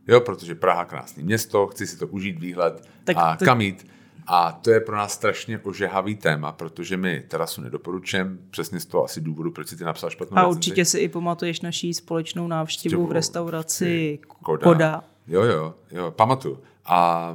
[0.07, 3.45] Jo, protože Praha krásný město, chci si to užít výhled tak a to...
[3.45, 3.87] kam jít.
[4.27, 9.03] A to je pro nás strašně ožehavý téma, protože my terasu nedoporučujeme, přesně z toho
[9.05, 10.57] asi důvodu, proč si ty napsal špatnou A recenzi.
[10.57, 14.63] určitě si i pamatuješ naší společnou návštěvu v restauraci Koda.
[14.63, 15.03] Koda.
[15.27, 16.59] Jo, jo, jo, pamatuju.
[16.85, 17.29] A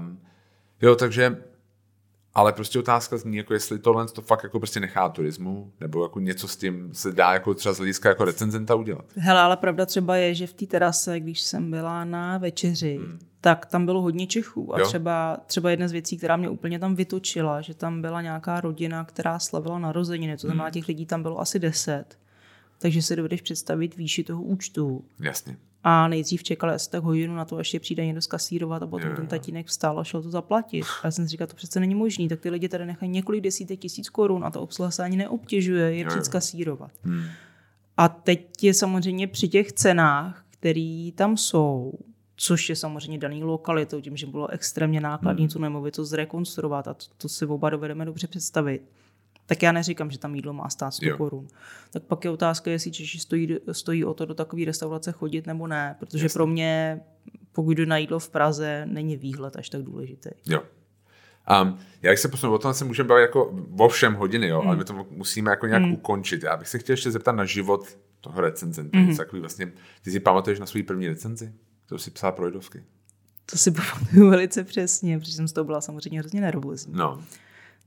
[0.82, 1.42] jo, takže
[2.34, 6.20] ale prostě otázka zní, jako jestli tohle to fakt jako prostě nechá turismu, nebo jako
[6.20, 9.04] něco s tím se dá jako třeba z hlediska jako recenzenta udělat.
[9.16, 13.18] Hele, ale pravda třeba je, že v té terase, když jsem byla na večeři, hmm.
[13.40, 14.74] tak tam bylo hodně Čechů.
[14.74, 18.60] A třeba, třeba jedna z věcí, která mě úplně tam vytočila, že tam byla nějaká
[18.60, 20.72] rodina, která slavila narozeniny, to znamená, hmm.
[20.72, 22.18] těch lidí tam bylo asi deset.
[22.78, 25.04] Takže si dovedeš představit výši toho účtu.
[25.20, 25.56] Jasně.
[25.84, 29.10] A nejdřív čekali asi tak hodinu na to, až je přijde někdo skasírovat a potom
[29.10, 29.16] jo.
[29.16, 30.84] ten tatínek vstal a šel to zaplatit.
[31.02, 33.44] A já jsem si říkal, to přece není možné, tak ty lidi tady nechají několik
[33.44, 36.90] desítek tisíc korun a ta obsluha se ani neobtěžuje je před skasírovat.
[37.02, 37.24] Hmm.
[37.96, 41.92] A teď je samozřejmě při těch cenách, které tam jsou,
[42.36, 45.50] což je samozřejmě daný lokalitou, tím, že bylo extrémně nákladné hmm.
[45.50, 48.82] tu nemovitost zrekonstruovat a to, to si oba dovedeme dobře představit
[49.50, 51.48] tak já neříkám, že tam jídlo má stát 100 korun.
[51.90, 55.66] Tak pak je otázka, jestli Češi stojí, stojí o to do takové restaurace chodit nebo
[55.66, 56.34] ne, protože Jasně.
[56.34, 57.00] pro mě,
[57.52, 60.30] pokud jdu na jídlo v Praze, není výhled až tak důležitý.
[60.46, 60.62] Jo.
[61.62, 64.68] Um, jak se posunu, o tom se můžeme bavit jako o všem hodiny, jo, mm.
[64.68, 65.92] ale my to musíme jako nějak mm.
[65.92, 66.42] ukončit.
[66.42, 68.98] Já bych se chtěl ještě zeptat na život toho recenzenta.
[68.98, 69.16] Mm.
[69.16, 69.72] Takový vlastně,
[70.02, 71.52] ty si pamatuješ na svůj první recenzi?
[71.86, 72.84] To si psala pro Lidovky.
[73.46, 76.92] To si pamatuju velice přesně, protože jsem z toho byla samozřejmě hrozně nervózní.
[76.96, 77.24] No.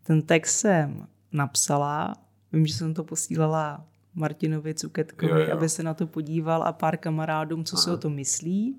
[0.04, 2.16] Ten text jsem napsala.
[2.54, 5.54] Vím, že jsem to posílala Martinovi Cuketkovi, jo, jo.
[5.54, 7.84] aby se na to podíval a pár kamarádům, co Aha.
[7.84, 8.76] si o tom myslí.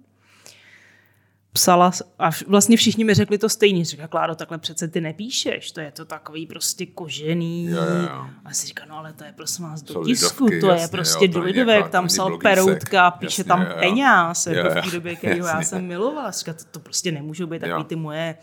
[1.53, 3.85] Psala a vlastně všichni mi řekli to stejně.
[3.85, 7.65] Říká, Kláro, takhle přece ty nepíšeš, to je to takový prostě kožený.
[7.65, 8.27] Jo, jo.
[8.45, 11.29] A si říká, no ale to je prosím vás do tisku, to jasně, je prostě
[11.29, 15.47] do lidovek, tam psal peroutka, píše jasně, tam jo, peněz, jako v té době, kterého
[15.47, 16.31] já jsem milovala.
[16.31, 18.37] Říká, to, to prostě nemůžou být takový ty moje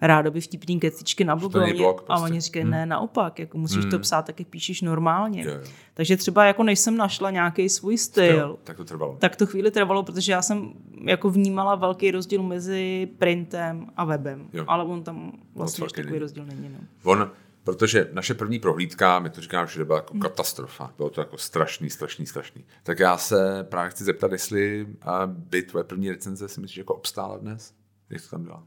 [0.00, 1.58] rádoby vtipný kecičky na blogu.
[1.58, 1.84] Prostě.
[2.08, 2.70] A oni říkají, hmm.
[2.70, 3.90] ne, naopak, jako musíš hmm.
[3.90, 5.44] to psát, tak jak píšeš normálně.
[5.44, 5.60] Jo, jo.
[5.94, 9.16] Takže třeba jako než jsem našla nějaký svůj styl, jo, tak to trvalo.
[9.18, 10.72] Tak to chvíli trvalo, protože já jsem
[11.04, 14.48] jako vnímala velký rozdíl mezi printem a webem.
[14.52, 14.64] Jo.
[14.68, 16.68] Ale on tam vlastně no, takový rozdíl není.
[16.68, 16.78] No.
[17.02, 17.30] On,
[17.64, 20.22] protože naše první prohlídka, my to říkáme, že byla jako hmm.
[20.22, 20.92] katastrofa.
[20.96, 22.64] Bylo to jako strašný, strašný, strašný.
[22.82, 24.86] Tak já se právě chci zeptat, jestli
[25.26, 27.74] by tvoje první recenze si myslíš jako obstála dnes?
[28.10, 28.62] Jak to tam byla?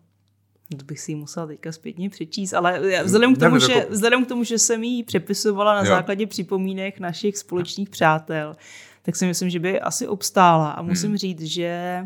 [0.78, 3.92] To bych si ji musela teďka zpětně přečíst, ale vzhledem k tomu, že, jako...
[3.92, 5.86] vzhledem k tomu že jsem ji přepisovala na jo.
[5.86, 8.56] základě připomínek našich společných přátel,
[9.02, 10.72] tak si myslím, že by asi obstála.
[10.72, 11.18] A musím hmm.
[11.18, 12.04] říct, že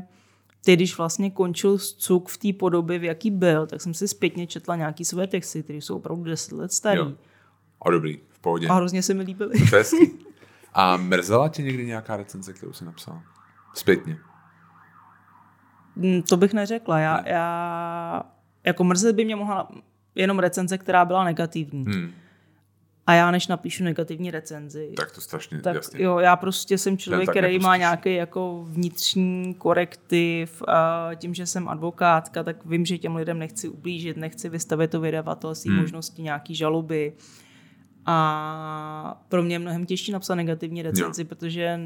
[0.66, 4.48] ty, když vlastně končil cuk v té podobě, v jaký byl, tak jsem si zpětně
[4.48, 7.00] četla nějaký své texty, které jsou opravdu 10 let starý.
[7.00, 7.14] Jo.
[7.82, 8.68] A dobrý, v pohodě.
[8.68, 9.54] A hrozně se mi líbily.
[10.74, 13.22] A mrzela tě někdy nějaká recenze, kterou jsi napsal?
[13.74, 14.18] Zpětně.
[15.96, 17.00] Mm, to bych neřekla.
[17.00, 17.24] Já, ne.
[17.30, 18.24] já
[18.68, 19.70] jako mrzet by mě mohla
[20.16, 21.86] jenom recenze, která byla negativní.
[21.86, 22.12] Hmm.
[23.08, 26.04] A já než napíšu negativní recenzi, tak to strašně tak jasně.
[26.04, 31.70] Jo, já prostě jsem člověk, který má nějaký jako vnitřní korektiv a tím, že jsem
[31.70, 35.82] advokátka, tak vím, že těm lidem nechci ublížit, nechci vystavit to vydavatelství hmm.
[35.82, 37.14] možnosti nějaký žaloby.
[38.06, 41.28] A pro mě je mnohem těžší napsat negativní recenzi, jo.
[41.30, 41.80] protože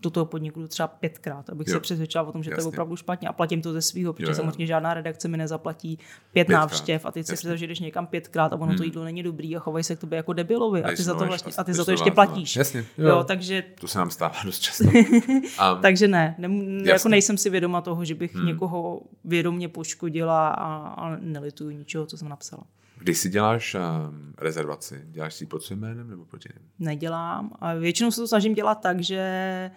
[0.00, 1.74] do toho podniku třeba pětkrát, abych jo.
[1.74, 2.62] se přesvědčila o tom, že Jasně.
[2.62, 4.34] to je opravdu špatně a platím to ze svého, protože jo, jo.
[4.34, 6.60] samozřejmě žádná redakce mi nezaplatí pět pětkrát.
[6.60, 8.76] návštěv a teď si představ, že jdeš někam pětkrát a ono hmm.
[8.76, 11.26] to jídlo není dobrý a chovají se k tobě jako debilovi a ty za to,
[11.26, 12.56] vlastně, a ty za to ještě platíš.
[12.56, 13.08] Jasně, jo.
[13.08, 13.24] jo.
[13.24, 13.64] takže...
[13.80, 14.84] To se nám stává dost často.
[14.88, 16.48] um, takže ne, ne
[16.84, 18.46] jako nejsem si vědoma toho, že bych hmm.
[18.46, 22.62] někoho vědomě poškodila a, a nelituju ničeho, co jsem napsala.
[22.98, 26.70] Když si děláš um, rezervaci, děláš si pod svým jménem nebo pod jiným?
[26.78, 27.50] Nedělám.
[27.60, 29.70] A většinou se to snažím dělat tak, že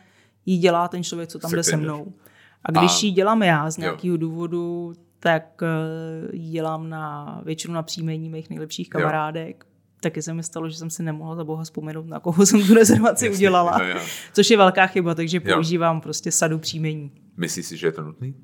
[0.49, 2.13] ji dělá ten člověk, co tam jde se mnou.
[2.63, 3.05] A když a...
[3.05, 8.49] ji dělám já z nějakého důvodu, tak uh, ji dělám na, většinu na příjmení mých
[8.49, 9.65] nejlepších kamarádek.
[9.65, 9.69] Jo.
[10.01, 12.73] Taky se mi stalo, že jsem si nemohla za boha vzpomenout, na koho jsem tu
[12.73, 13.83] rezervaci Jasně, udělala.
[13.83, 14.01] Jo, jo.
[14.33, 15.55] Což je velká chyba, takže jo.
[15.55, 17.11] používám prostě sadu příjmení.
[17.37, 18.35] Myslíš si, že je to nutný?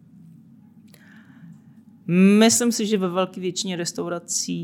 [2.39, 4.55] Myslím si, že ve velké většině restaurací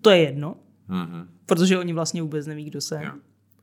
[0.00, 0.56] to je jedno,
[0.88, 1.26] mm-hmm.
[1.46, 3.02] protože oni vlastně vůbec neví, kdo jsem.
[3.02, 3.12] Jo.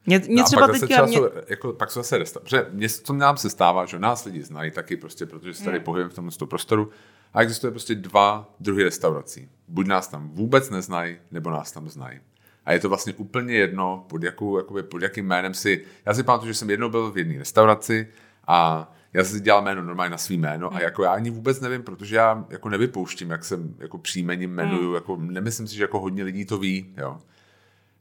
[0.08, 1.06] Mě, mě no třeba pak teďka...
[1.06, 1.18] Mě...
[1.18, 2.40] Jsou, jako, pak jsou zase resta...
[2.40, 5.80] Protože mě, to nám se stává, že nás lidi znají taky prostě, protože se tady
[5.80, 5.86] mm.
[5.86, 6.90] pohybujeme v tomto prostoru
[7.34, 9.50] a existuje prostě dva druhy restaurací.
[9.68, 12.20] Buď nás tam vůbec neznají, nebo nás tam znají.
[12.66, 15.84] A je to vlastně úplně jedno, pod, jakou, jakoby, pod jakým jménem si...
[16.06, 18.08] Já si pamatuju, že jsem jednou byl v jedné restauraci
[18.48, 20.82] a já si dělal jméno normálně na svý jméno a mm.
[20.82, 24.96] jako já ani vůbec nevím, protože já jako nevypouštím, jak jsem jako příjmením jmenuju, mm.
[24.96, 27.20] jako nemyslím si, že jako hodně lidí to ví, jo.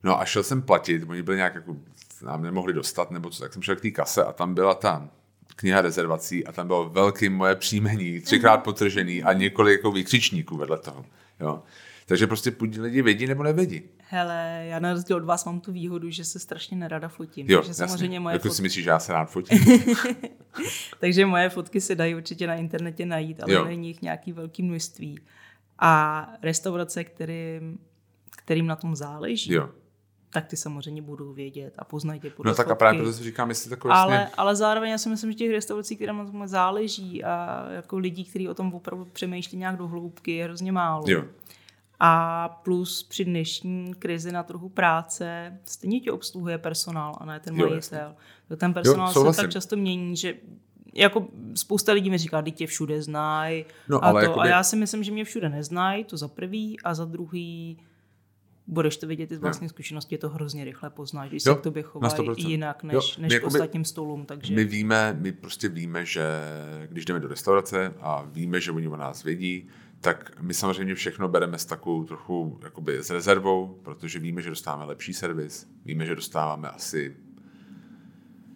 [0.02, 1.76] No a šel jsem platit, oni byli nějak jako,
[2.24, 5.08] nám nemohli dostat, nebo co, tak jsem šel k té kase a tam byla ta
[5.56, 10.78] kniha rezervací a tam bylo velké moje příjmení, třikrát potržený a několik jako výkřičníků vedle
[10.78, 11.04] toho.
[11.40, 11.62] Jo.
[12.06, 13.82] Takže prostě buď lidi vědí nebo nevědí.
[14.08, 17.46] Hele, já na rozdíl od vás mám tu výhodu, že se strašně nerada fotím.
[17.50, 18.56] Jo, takže samozřejmě moje jako fot...
[18.56, 19.58] si myslíš, že já se rád fotím?
[21.00, 23.64] takže moje fotky se dají určitě na internetě najít, ale jo.
[23.64, 25.20] není jich nějaký velký množství.
[25.78, 27.78] A restaurace, kterým,
[28.36, 29.68] kterým na tom záleží, jo
[30.30, 33.24] tak ty samozřejmě budou vědět a poznají tě podle No tak a právě proto si
[33.24, 34.34] říkám, jestli takové ale, vlastně...
[34.36, 38.24] ale zároveň já si myslím, že těch restaurací, které na tom záleží a jako lidí,
[38.24, 41.04] kteří o tom opravdu přemýšlí nějak do hloubky, je hrozně málo.
[41.06, 41.24] Jo.
[42.00, 47.56] A plus při dnešní krizi na trhu práce stejně tě obsluhuje personál a ne ten
[47.56, 48.14] majitel.
[48.56, 50.34] Ten personál jo, se tak často mění, že
[50.94, 53.64] jako spousta lidí mi říká, tě všude znají.
[53.88, 54.40] No, a, to, jakoby...
[54.40, 57.78] a já si myslím, že mě všude neznají, to za prvý, a za druhý
[58.66, 61.62] budeš to vidět i z vlastní zkušenosti, to hrozně rychle poznáš, když jo, se k
[61.62, 64.26] tobě chovají jinak než, jo, než k ostatním stolům.
[64.26, 64.54] Takže...
[64.54, 66.24] My víme, my prostě víme, že
[66.86, 69.68] když jdeme do restaurace a víme, že oni o nás vědí,
[70.00, 74.84] tak my samozřejmě všechno bereme s takovou trochu jakoby s rezervou, protože víme, že dostáváme
[74.84, 77.16] lepší servis, víme, že dostáváme asi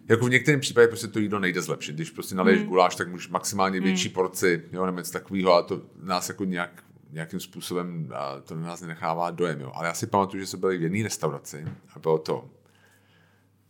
[0.09, 1.95] jako v některém případě prostě to jídlo nejde zlepšit.
[1.95, 2.67] Když prostě naleješ mm.
[2.67, 4.13] guláš, tak můžeš maximálně větší mm.
[4.13, 8.09] porci, jo, nebo něco takového, a to nás jako nějak nějakým způsobem
[8.43, 9.61] to na nás nenechává dojem.
[9.61, 9.71] Jo.
[9.75, 12.49] Ale já si pamatuju, že jsme byli v jedné restauraci a bylo to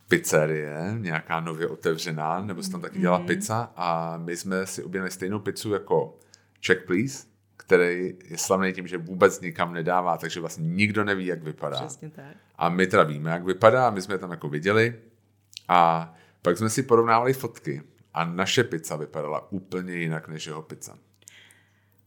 [0.08, 3.26] pizzerie, nějaká nově otevřená, nebo se tam taky dělala mm-hmm.
[3.26, 6.18] pizza a my jsme si objednali stejnou pizzu jako
[6.66, 7.26] Check Please,
[7.56, 11.76] který je slavný tím, že vůbec nikam nedává, takže vlastně nikdo neví, jak vypadá.
[11.76, 12.36] Přesně tak.
[12.56, 15.00] A my teda víme, jak vypadá, my jsme tam jako viděli
[15.68, 16.12] a
[16.42, 17.82] pak jsme si porovnávali fotky
[18.14, 20.98] a naše pizza vypadala úplně jinak než jeho pizza.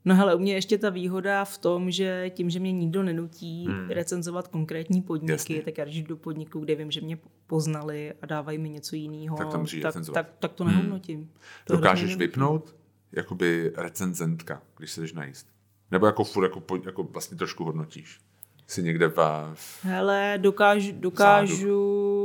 [0.05, 3.65] No hele, u mě ještě ta výhoda v tom, že tím, že mě nikdo nenutí
[3.67, 3.89] hmm.
[3.89, 5.61] recenzovat konkrétní podniky, Jasně.
[5.61, 9.37] tak já když do podniku, kde vím, že mě poznali a dávají mi něco jiného,
[9.37, 9.47] tak,
[9.81, 10.73] tak, tak, tak to hmm.
[10.73, 11.19] nehodnotím.
[11.19, 11.29] Hmm.
[11.65, 12.75] To Dokážeš vypnout
[13.11, 15.47] jakoby recenzentka, když se jdeš najíst?
[15.91, 18.19] Nebo jako furt jako, jako vlastně trošku hodnotíš?
[18.67, 19.19] Jsi někde v...
[19.83, 22.24] Hele, dokážu, dokážu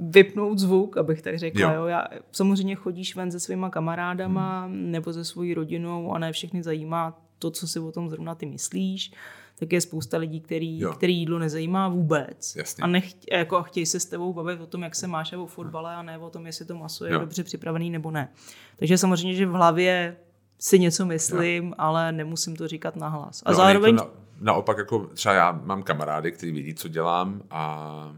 [0.00, 1.72] vypnout zvuk, abych tak řekla.
[1.72, 1.80] Jo.
[1.80, 1.86] Jo.
[1.86, 4.90] Já, samozřejmě chodíš ven se svýma kamarádama hmm.
[4.90, 8.46] nebo se svojí rodinou a ne všechny zajímá to, co si o tom zrovna ty
[8.46, 9.12] myslíš.
[9.58, 12.56] Tak je spousta lidí, který, který jídlo nezajímá vůbec.
[12.56, 12.82] Jasně.
[12.82, 15.46] A, nech, jako, a chtějí se s tebou bavit o tom, jak se máš o
[15.46, 17.18] fotbale a ne o tom, jestli to maso je jo.
[17.18, 18.28] dobře připravený nebo ne.
[18.76, 20.16] Takže samozřejmě, že v hlavě
[20.58, 21.74] si něco myslím, jo.
[21.78, 23.42] ale nemusím to říkat nahlas.
[23.46, 23.94] A no, zároveň...
[23.94, 24.06] Na,
[24.40, 28.12] naopak, jako třeba já mám kamarády, kteří vidí, co dělám a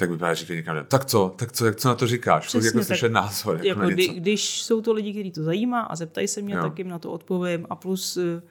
[0.00, 2.46] tak by právě říkali někam, tak co, tak co, jak co na to říkáš?
[2.46, 3.56] Přesně, jako slyšet názor.
[3.62, 6.62] Jako jako kdy, když jsou to lidi, kteří to zajímá a zeptají se mě, jo.
[6.62, 7.66] tak jim na to odpovím.
[7.70, 8.42] A plus, eh,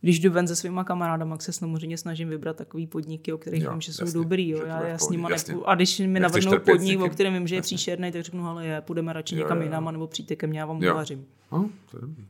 [0.00, 3.62] když jdu ven se svýma kamarádama, tak se samozřejmě snažím vybrat takový podniky, o kterých
[3.62, 4.48] jo, vím, že jsou jasně, dobrý.
[4.48, 4.66] Jo.
[4.66, 5.28] Já, já s nima
[5.64, 8.80] a když mi navrhnou podnik, o kterém vím, že je příšerný, tak řeknu, ale je,
[8.80, 11.26] půjdeme radši jo, někam jinam, nebo přijďte ke mně, já vám uvařím.
[11.52, 12.24] No, to je dobrý.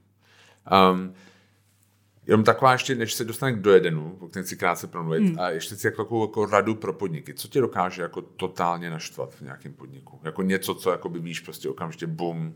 [0.93, 1.13] Um,
[2.27, 5.41] Jenom taková ještě, než se dostane k dojedenu, o kterém si krátce promluvit, hmm.
[5.41, 7.35] a ještě si jako takovou jako radu pro podniky.
[7.35, 10.21] Co tě dokáže jako totálně naštvat v nějakém podniku?
[10.25, 12.55] Jako něco, co jako by víš prostě okamžitě bum.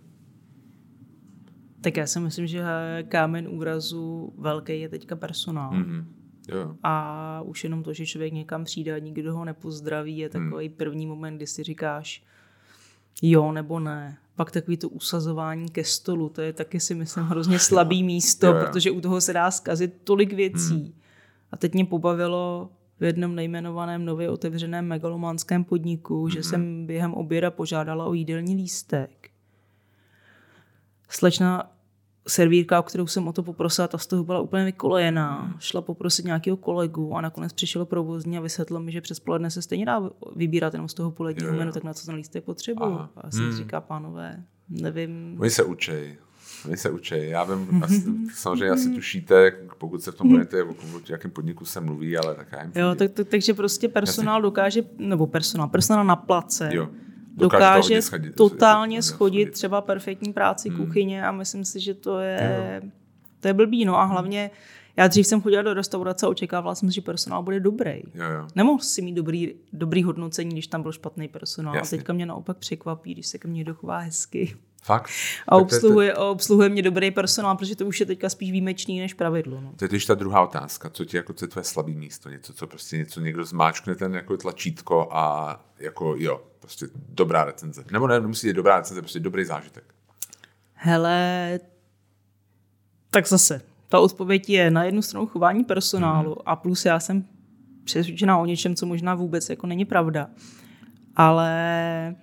[1.81, 2.63] Tak já si myslím, že
[3.09, 5.73] kámen úrazu velký je teďka personál.
[5.73, 6.05] Mm-hmm.
[6.49, 6.77] Jo.
[6.83, 10.45] A už jenom to, že člověk někam přijde a nikdo ho nepozdraví, je hmm.
[10.45, 10.77] takový hmm.
[10.77, 12.25] první moment, kdy si říkáš
[13.23, 17.59] jo nebo ne pak takový to usazování ke stolu, to je taky si myslím hrozně
[17.59, 18.61] slabý místo, jo, jo.
[18.61, 20.75] protože u toho se dá zkazit tolik věcí.
[20.75, 20.93] Hmm.
[21.53, 22.71] A teď mě pobavilo
[23.01, 26.31] v jednom nejmenovaném nově otevřeném megalománském podniku, hmm.
[26.31, 29.31] že jsem během oběda požádala o jídelní lístek.
[31.09, 31.73] Slečna
[32.29, 35.57] servírka, o kterou jsem o to poprosila, ta z toho byla úplně vykolejená.
[35.59, 39.63] Šla poprosit nějakého kolegu a nakonec přišel provozní a vysvětlil mi, že přes poledne se
[39.63, 42.99] stejně dá vybírat jenom z toho poledního menu, tak na co ten lístek potřebuju.
[43.17, 43.57] A jsem hmm.
[43.57, 45.37] říká, pánové, nevím.
[45.41, 46.19] Oni se učej.
[46.67, 47.15] Oni se učí.
[47.19, 48.05] Já vím, asi,
[48.35, 50.75] samozřejmě asi tušíte, pokud se v tom budete, o
[51.09, 54.83] jakém podniku se mluví, ale tak já jim Jo, tak, tak, takže prostě personál dokáže,
[54.99, 56.89] nebo personál, personál na place jo
[57.37, 60.79] dokáže, dokáže schodit, totálně schodit třeba perfektní práci hmm.
[60.79, 62.83] kuchyně a myslím si, že to je,
[63.41, 63.85] to je blbý.
[63.85, 64.51] No a hlavně
[64.97, 68.03] já dřív jsem chodila do restaurace a očekávala jsem, že personál bude dobrý.
[68.15, 68.49] Jo, jo.
[68.55, 71.75] Nemohl si mít dobrý, dobrý hodnocení, když tam byl špatný personál.
[71.75, 71.97] Jasně.
[71.97, 74.57] A teďka mě naopak překvapí, když se ke mně dochová hezky.
[74.83, 75.11] Fakt?
[75.49, 79.15] A obsluhuje, to, obsluhuje mě dobrý personál, protože to už je teďka spíš výjimečný než
[79.15, 79.61] pravidlo.
[79.61, 79.73] No.
[79.77, 80.91] To je totiž ta druhá otázka.
[80.91, 82.29] Co ti jako co je tvoje slabý místo?
[82.29, 87.85] Něco, co prostě něco někdo zmáčkne ten jako tlačítko a jako jo, prostě dobrá recenze.
[87.93, 89.85] Nebo ne, nemusí být dobrá recenze, prostě dobrý zážitek.
[90.73, 91.61] Hele,
[93.11, 96.43] tak zase, ta odpověď je na jednu stranu chování personálu mm-hmm.
[96.47, 97.25] a plus já jsem
[97.85, 100.31] přesvědčená o něčem, co možná vůbec jako není pravda.
[101.17, 102.15] Ale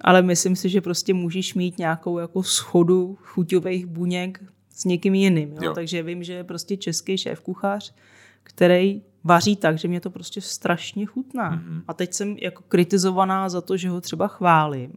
[0.00, 5.52] ale myslím si, že prostě můžeš mít nějakou jako schodu chuťových buněk s někým jiným.
[5.52, 5.58] Jo?
[5.62, 5.74] Jo.
[5.74, 7.94] Takže vím, že je prostě český šéf kuchař,
[8.42, 11.56] který vaří tak, že mě to prostě strašně chutná.
[11.56, 11.82] Mm-hmm.
[11.88, 14.92] A teď jsem jako kritizovaná za to, že ho třeba chválím.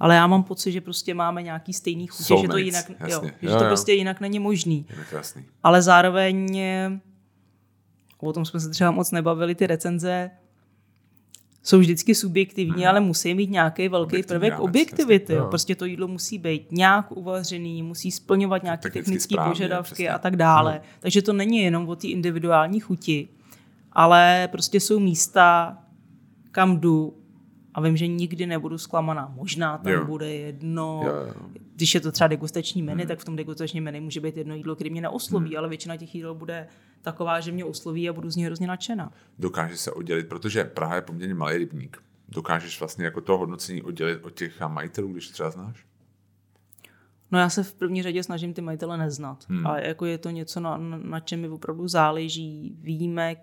[0.00, 3.12] Ale já mám pocit, že prostě máme nějaký stejný chutě, že to jinak, jasně.
[3.12, 3.68] jo, že jo, to jo.
[3.68, 4.86] prostě jinak není možný.
[5.12, 5.44] Jasný.
[5.62, 6.60] Ale zároveň
[8.18, 10.30] o tom jsme se třeba moc nebavili, ty recenze
[11.68, 12.88] jsou vždycky subjektivní, hmm.
[12.88, 15.32] ale musí mít nějaký velký prvek objektivity.
[15.32, 15.46] Jo.
[15.48, 20.10] Prostě to jídlo musí být nějak uvařený, musí splňovat nějaké technické požadavky přesně.
[20.10, 20.72] a tak dále.
[20.72, 20.80] Hmm.
[21.00, 23.28] Takže to není jenom o té individuální chuti,
[23.92, 25.78] ale prostě jsou místa,
[26.50, 27.14] kam jdu
[27.78, 29.32] a vím, že nikdy nebudu zklamaná.
[29.34, 30.04] Možná tam jo.
[30.04, 31.34] bude jedno, jo, jo.
[31.74, 33.08] když je to třeba degustační menu, hmm.
[33.08, 35.58] tak v tom degustačním menu může být jedno jídlo, které mě neosloví, hmm.
[35.58, 36.68] ale většina těch jídel bude
[37.02, 39.12] taková, že mě osloví a budu z ní hrozně nadšená.
[39.38, 42.02] Dokáže se oddělit, protože Praha je poměrně malý rybník.
[42.28, 45.86] Dokážeš vlastně jako to hodnocení oddělit od těch majitelů, když třeba znáš?
[47.30, 49.44] No já se v první řadě snažím ty majitele neznat.
[49.48, 49.66] Hmm.
[49.66, 52.76] A jako je to něco, na, na čem mi opravdu záleží.
[52.80, 53.36] Víme,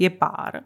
[0.00, 0.60] je pár.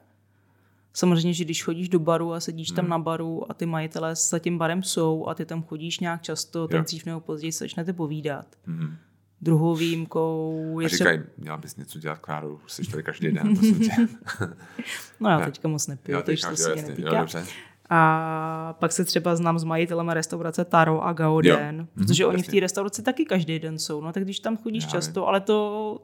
[0.93, 2.77] Samozřejmě, že když chodíš do baru a sedíš hmm.
[2.77, 6.23] tam na baru a ty majitelé za tím barem jsou a ty tam chodíš nějak
[6.23, 8.47] často, tak dřív nebo později se začnete povídat.
[8.65, 8.97] Hmm.
[9.41, 10.87] Druhou výjimkou je...
[10.87, 11.33] A říkaj, třeba...
[11.39, 13.55] měla bys něco dělat, Kláru, jsi tady každý den,
[15.21, 17.19] no já teďka moc nepiju, takže to se mě netýká.
[17.19, 17.27] Jo,
[17.93, 21.87] a pak se třeba znám s majitelem restaurace Taro a Gauden, jo.
[21.95, 22.51] protože mhm, oni jasně.
[22.51, 24.01] v té restauraci taky každý den jsou.
[24.01, 26.03] No tak když tam chodíš já, často, ale to,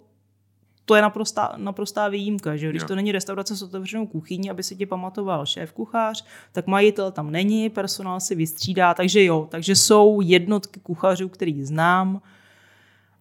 [0.86, 2.88] to je naprostá, naprostá výjimka, že když jo.
[2.88, 7.30] to není restaurace s otevřenou kuchyní, aby si tě pamatoval šéf kuchař, tak majitel tam
[7.30, 12.22] není, personál si vystřídá, takže jo, takže jsou jednotky kuchařů, který znám,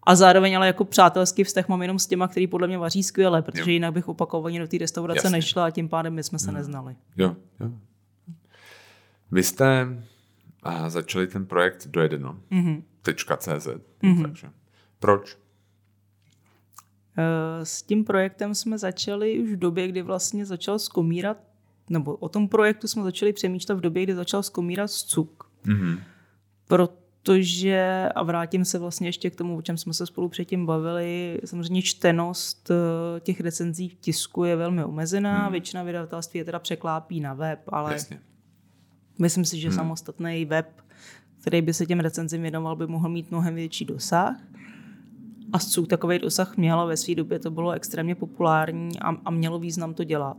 [0.04, 3.42] a zároveň ale jako přátelský vztah mám jenom s těma, který podle mě vaří skvěle,
[3.42, 3.74] protože jo.
[3.74, 5.30] jinak bych opakovaně do té restaurace Jasně.
[5.30, 6.56] nešla a tím pádem my jsme se hmm.
[6.56, 6.96] neznali.
[7.18, 7.72] Jo, jo.
[9.32, 9.88] Vy jste
[10.64, 12.38] a začali ten projekt do jedno.
[12.52, 12.82] Mm-hmm.
[13.38, 13.68] .cz.
[14.04, 14.22] Mm-hmm.
[14.22, 14.50] Takže.
[15.00, 15.38] Proč?
[17.18, 21.38] Eh, s tím projektem jsme začali už v době, kdy vlastně začal skomírat,
[21.90, 25.50] nebo o tom projektu jsme začali přemýšlet v době, kdy začal skomírat cuk.
[25.66, 26.00] Mm-hmm.
[26.68, 31.40] Protože, a vrátím se vlastně ještě k tomu, o čem jsme se spolu předtím bavili,
[31.46, 35.52] samozřejmě čtenost eh, těch recenzí v tisku je velmi omezená, mm-hmm.
[35.52, 38.20] většina vydavatelství je teda překlápí na web, ale Jasně.
[39.20, 39.76] myslím si, že mm-hmm.
[39.76, 40.82] samostatný web,
[41.42, 44.36] který by se těm recenzím věnoval, by mohl mít mnohem větší dosah.
[45.54, 49.60] A Scuk takový dosah měl, ve své době to bylo extrémně populární a, a mělo
[49.60, 50.38] význam to dělat.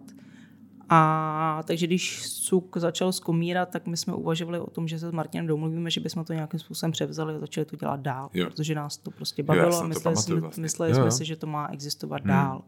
[0.88, 5.12] A takže když Cuk začal skomírat, tak my jsme uvažovali o tom, že se s
[5.12, 8.46] Martinem domluvíme, že bychom to nějakým způsobem převzali a začali to dělat dál, jo.
[8.46, 10.62] protože nás to prostě bavilo jo, a mysleli, jsme, vlastně.
[10.62, 11.02] mysleli jo, jo.
[11.02, 12.28] jsme si, že to má existovat hmm.
[12.28, 12.62] dál.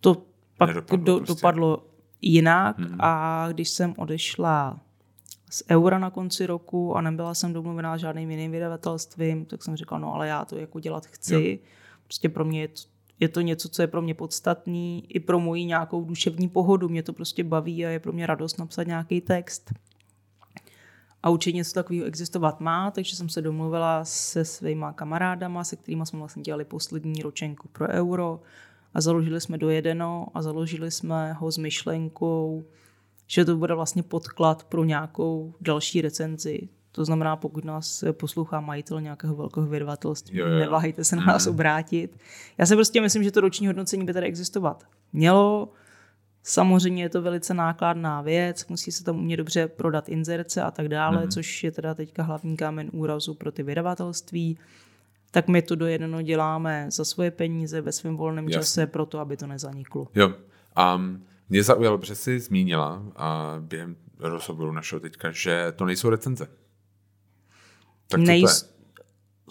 [0.00, 0.22] To
[0.58, 1.34] pak Nedopadlo do, prostě.
[1.34, 1.86] dopadlo
[2.22, 2.96] jinak hmm.
[3.00, 4.80] a když jsem odešla
[5.50, 9.76] z Eura na konci roku a nebyla jsem domluvená s žádným jiným vydavatelstvím, tak jsem
[9.76, 11.60] říkala, no ale já to jako dělat chci.
[11.62, 11.68] Jo.
[12.04, 12.80] Prostě pro mě je to,
[13.20, 16.88] je to něco, co je pro mě podstatný, i pro moji nějakou duševní pohodu.
[16.88, 19.72] Mě to prostě baví a je pro mě radost napsat nějaký text.
[21.22, 26.06] A určitě něco takového existovat má, takže jsem se domluvila se svýma kamarádama, se kterými
[26.06, 28.40] jsme vlastně dělali poslední ročenku pro euro
[28.94, 32.64] a založili jsme dojedeno a založili jsme ho s myšlenkou,
[33.30, 36.68] že to bude vlastně podklad pro nějakou další recenzi.
[36.92, 41.52] To znamená, pokud nás poslouchá majitel nějakého velkého vydavatelství, neváhejte se na nás mm.
[41.52, 42.18] obrátit.
[42.58, 45.72] Já si prostě myslím, že to roční hodnocení by tady existovat mělo.
[46.42, 50.88] Samozřejmě je to velice nákladná věc, musí se tam umět dobře prodat inzerce a tak
[50.88, 51.30] dále, mm.
[51.30, 54.58] což je teda teďka hlavní kámen úrazu pro ty vydavatelství.
[55.30, 58.60] Tak my to dojedno děláme za svoje peníze ve svém volném Jasně.
[58.60, 60.08] čase, proto aby to nezaniklo.
[60.14, 60.32] Jo.
[60.96, 66.46] Um, mě zaujalo, že jsi zmínila a během rozhovoru našeho teďka, že to nejsou recenze.
[68.08, 68.48] Tak Nej, to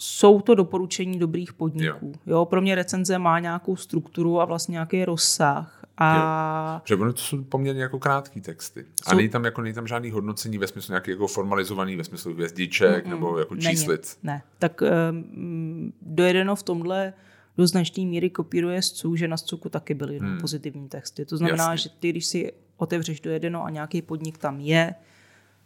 [0.00, 2.12] jsou to doporučení dobrých podniků.
[2.12, 2.20] Jo.
[2.26, 2.44] jo.
[2.44, 5.84] Pro mě recenze má nějakou strukturu a vlastně nějaký rozsah.
[5.98, 6.82] A...
[6.84, 8.86] Že to jsou poměrně jako krátký texty.
[9.06, 9.16] A jsou...
[9.16, 13.04] není tam, jako, není tam žádný hodnocení ve smyslu nějaký jako formalizovaný, ve smyslu hvězdiček
[13.04, 14.18] mm, nebo jako číslic.
[14.22, 14.42] Ne.
[14.58, 17.12] Tak um, dojedeno v tomhle
[17.60, 20.40] do značné míry kopíruje z že na Scuku taky byly hmm.
[20.40, 21.24] pozitivní texty.
[21.24, 21.82] To znamená, Jasně.
[21.82, 24.94] že ty, když si otevřeš dojedeno a nějaký podnik tam je,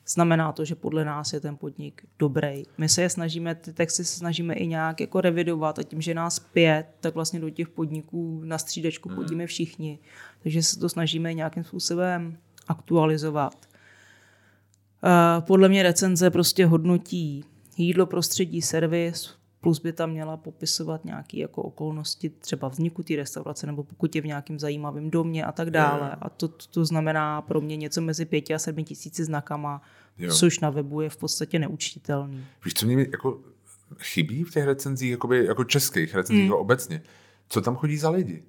[0.07, 2.63] znamená to, že podle nás je ten podnik dobrý.
[2.79, 6.15] My se je snažíme, ty texty se snažíme i nějak jako revidovat a tím, že
[6.15, 9.17] nás pět, tak vlastně do těch podniků na střídečku hmm.
[9.17, 9.99] chodíme všichni.
[10.43, 12.37] Takže se to snažíme nějakým způsobem
[12.69, 13.69] aktualizovat.
[15.05, 17.45] Eh, podle mě recenze prostě hodnotí
[17.77, 23.67] jídlo, prostředí, servis, plus by tam měla popisovat nějaké jako okolnosti třeba vzniku té restaurace
[23.67, 26.09] nebo pokud je v nějakém zajímavém domě a tak dále.
[26.11, 26.17] Jo.
[26.21, 29.83] A to, to, to znamená pro mě něco mezi pěti a sedmi tisíci znakama,
[30.19, 30.35] jo.
[30.35, 32.45] což na webu je v podstatě neučitelný.
[32.65, 33.41] Víš, co mě jako
[33.99, 36.53] chybí v těch recenzích, jakoby, jako českých recenzích hmm.
[36.53, 37.03] obecně?
[37.49, 38.43] Co tam chodí za lidi?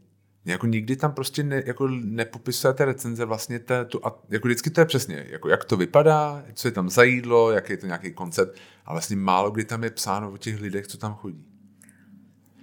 [0.45, 4.85] Jako nikdy tam prostě ne, jako nepopisujete recenze vlastně té, tu, jako vždycky to je
[4.85, 8.57] přesně, jako jak to vypadá, co je tam za jídlo, jaký je to nějaký koncept
[8.85, 11.45] a vlastně málo kdy tam je psáno o těch lidech, co tam chodí.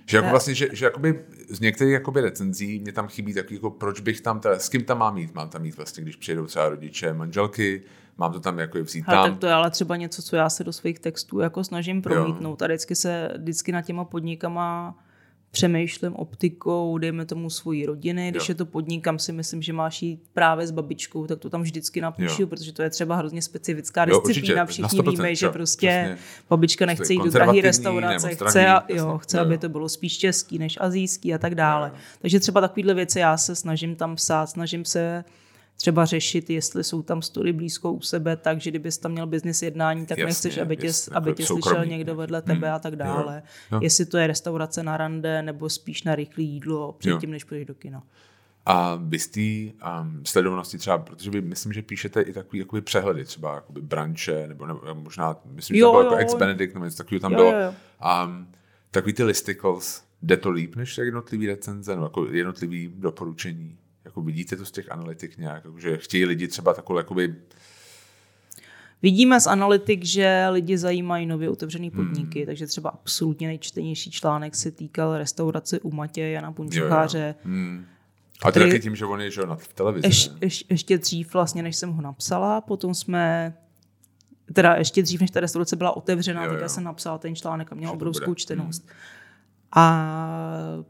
[0.07, 3.71] Že jako vlastně, že, že jakoby z některých jakoby recenzí mě tam chybí takový, jako
[3.71, 5.35] proč bych tam, teda, s kým tam mám jít?
[5.35, 7.83] Mám tam jít vlastně, když přijedou třeba rodiče, manželky,
[8.19, 9.31] mám to tam jako vzít Hele, tam.
[9.31, 12.61] Tak to je ale třeba něco, co já se do svých textů jako snažím promítnout.
[12.61, 12.65] Jo.
[12.65, 14.99] A vždycky se, vždycky na těma podnikama
[15.53, 18.31] přemýšlím optikou, dejme tomu svoji rodiny.
[18.31, 18.53] Když jo.
[18.53, 21.63] je to podnik, kam si myslím, že máš jít právě s babičkou, tak to tam
[21.63, 22.47] vždycky napíšu, jo.
[22.47, 24.67] protože to je třeba hrozně specifická disciplína.
[24.67, 26.19] Všichni víme, že prostě přesně.
[26.51, 29.43] babička nechce jít do drahé restaurace, chce, jo, chce jo.
[29.43, 31.91] aby to bylo spíš český než azijský a tak dále.
[31.95, 32.01] Jo.
[32.21, 35.25] Takže třeba takovéhle věci já se snažím tam psát, snažím se
[35.83, 40.07] třeba řešit, jestli jsou tam stoly blízko u sebe, takže kdybys tam měl business jednání,
[40.07, 42.77] tak Jasně, nechceš, aby tě, jasně, aby tě slyšel někdo vedle tebe hmm.
[42.77, 43.43] a tak dále.
[43.45, 43.81] Jo, jo.
[43.83, 47.33] Jestli to je restaurace na rande nebo spíš na rychlé jídlo předtím, jo.
[47.33, 48.03] než půjdeš do kina.
[48.67, 52.83] A vy z té um, sledovanosti třeba, protože vy myslím, že píšete i takový jakoby
[52.83, 56.85] přehledy, třeba jakoby branče, nebo, nebo možná, myslím, že jo, to bylo jako ex-Benedict, nebo
[56.85, 57.51] něco takového tam jo, bylo.
[57.51, 57.75] Jo, jo.
[58.27, 58.49] Um,
[58.91, 63.79] takový ty listicles, jde to líp než jednotlivý recenze, nebo jako jednotlivý doporučení?
[64.05, 67.37] Jako vidíte to z těch analytik nějak, že chtějí lidi třeba takové jakoby
[69.03, 71.97] Vidíme z analytik, že lidi zajímají nově otevřené hmm.
[71.97, 72.47] podniky, hmm.
[72.47, 77.35] takže třeba absolutně nejčtenější článek se týkal restaurace u Matě Jana Punčucháře.
[77.45, 77.87] Hmm.
[78.43, 80.07] A to taky tím, že on je že v televizi.
[80.07, 83.55] Ješ, ješ, ještě dřív vlastně, než jsem ho napsala, potom jsme
[84.53, 87.75] teda ještě dřív, než ta restaurace byla otevřená, tak já jsem napsala ten článek a
[87.75, 88.83] měl obrovskou čtenost.
[88.83, 88.97] Hmm.
[89.73, 90.09] A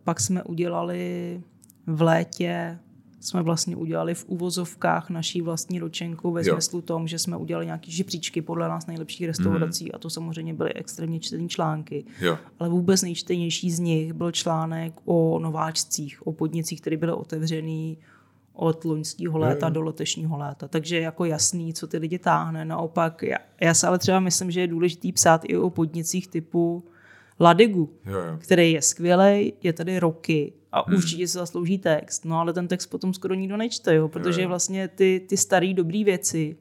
[0.05, 1.41] pak jsme udělali
[1.87, 2.79] v létě
[3.23, 7.93] jsme vlastně udělali v uvozovkách naší vlastní ročenku ve smyslu tom, že jsme udělali nějaký
[7.93, 9.91] žebříčky podle nás nejlepších restaurací mm.
[9.95, 12.05] a to samozřejmě byly extrémně čtené články.
[12.21, 12.39] Jo.
[12.59, 17.99] Ale vůbec nejčtenější z nich byl článek o nováčcích, o podnicích, které byly otevřený
[18.53, 19.73] od loňského léta jo.
[19.73, 20.69] do letošního léta.
[20.69, 22.65] Takže jako jasný, co ty lidi táhne.
[22.65, 26.85] Naopak, já, já se ale třeba myslím, že je důležitý psát i o podnicích typu
[27.43, 28.39] Ladegu, jo, jo.
[28.39, 30.97] který je skvělý, je tady roky a hmm.
[30.97, 32.25] určitě se zaslouží text.
[32.25, 34.49] No ale ten text potom skoro nikdo nečte, jo, protože jo, jo.
[34.49, 36.57] vlastně ty, ty staré dobré věci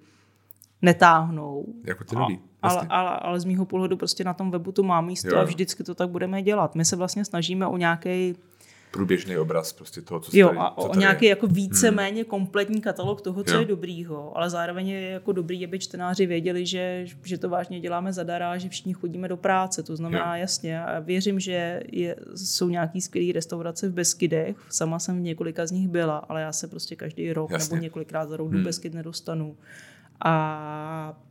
[0.82, 1.66] netáhnou.
[1.84, 2.40] Jako ty nový.
[2.62, 5.38] ale, ale, ale z mýho pohledu prostě na tom webu to má místo jo.
[5.38, 6.76] a vždycky to tak budeme dělat.
[6.76, 8.36] My se vlastně snažíme o nějaký
[8.92, 11.30] průběžný obraz prostě toho, co Jo, tady, a co o nějaký je.
[11.30, 12.30] jako víceméně hmm.
[12.30, 13.60] kompletní katalog toho, co jo.
[13.60, 18.14] je dobrýho, ale zároveň je jako dobrý, aby čtenáři věděli, že, že to vážně děláme
[18.14, 20.42] zadara, že všichni chodíme do práce, to znamená jo.
[20.42, 20.84] jasně.
[20.84, 25.72] A věřím, že je, jsou nějaký skvělé restaurace v Beskydech, sama jsem v několika z
[25.72, 27.76] nich byla, ale já se prostě každý rok jasně.
[27.76, 28.58] nebo několikrát za rok hmm.
[28.58, 29.58] do Beskyd nedostanu.
[30.26, 31.22] A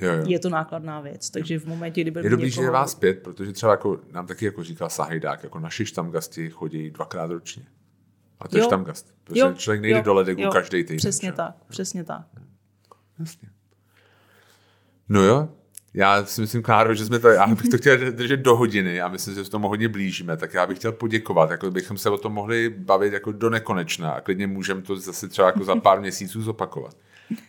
[0.00, 0.24] Jo, jo.
[0.26, 1.30] je to nákladná věc.
[1.30, 2.62] Takže v momentě, kdy Je dobrý, někoho...
[2.62, 6.50] že je vás pět, protože třeba jako, nám taky jako říká Sahajdák, jako naši štamgasti
[6.50, 7.62] chodí dvakrát ročně.
[8.40, 8.62] A to jo.
[8.62, 9.14] je štamgast.
[9.24, 9.52] Protože jo.
[9.52, 10.04] člověk nejde jo.
[10.04, 10.96] do ledegu každý týden.
[10.96, 12.26] Přesně tak, přesně tak.
[13.18, 13.48] Jasně.
[15.08, 15.48] No jo,
[15.94, 19.08] já si myslím, Kláro, že jsme to, já bych to chtěl držet do hodiny a
[19.08, 22.18] myslím, že se tomu hodně blížíme, tak já bych chtěl poděkovat, jako bychom se o
[22.18, 26.00] tom mohli bavit jako do nekonečna a klidně můžeme to zase třeba jako za pár
[26.00, 26.96] měsíců zopakovat.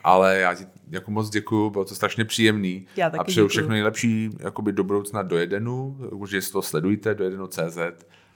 [0.03, 2.88] Ale já ti jako moc děkuju, bylo to strašně příjemný.
[2.95, 5.97] Já taky a přeju všechno nejlepší jakoby do budoucna do jedenu,
[6.30, 7.77] že si to sledujte, do jedenu CZ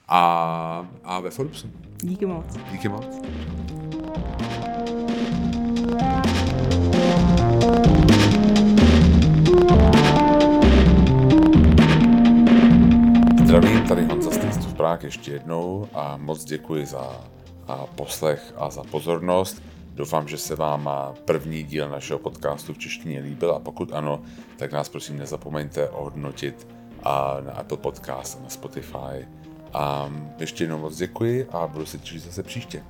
[0.08, 1.70] a, a ve Forbesu.
[2.02, 2.46] Díky moc.
[2.72, 3.06] Díky moc.
[13.44, 14.30] Zdravím, tady Honza
[14.76, 17.20] Prague ještě jednou a moc děkuji za
[17.68, 19.62] a poslech a za pozornost.
[19.94, 20.90] Doufám, že se vám
[21.24, 24.22] první díl našeho podcastu v češtině líbil a pokud ano,
[24.56, 26.66] tak nás prosím nezapomeňte ohodnotit
[27.02, 29.28] a na Apple Podcast a na Spotify.
[29.72, 32.82] A ještě jednou moc děkuji a budu se těšit zase příště.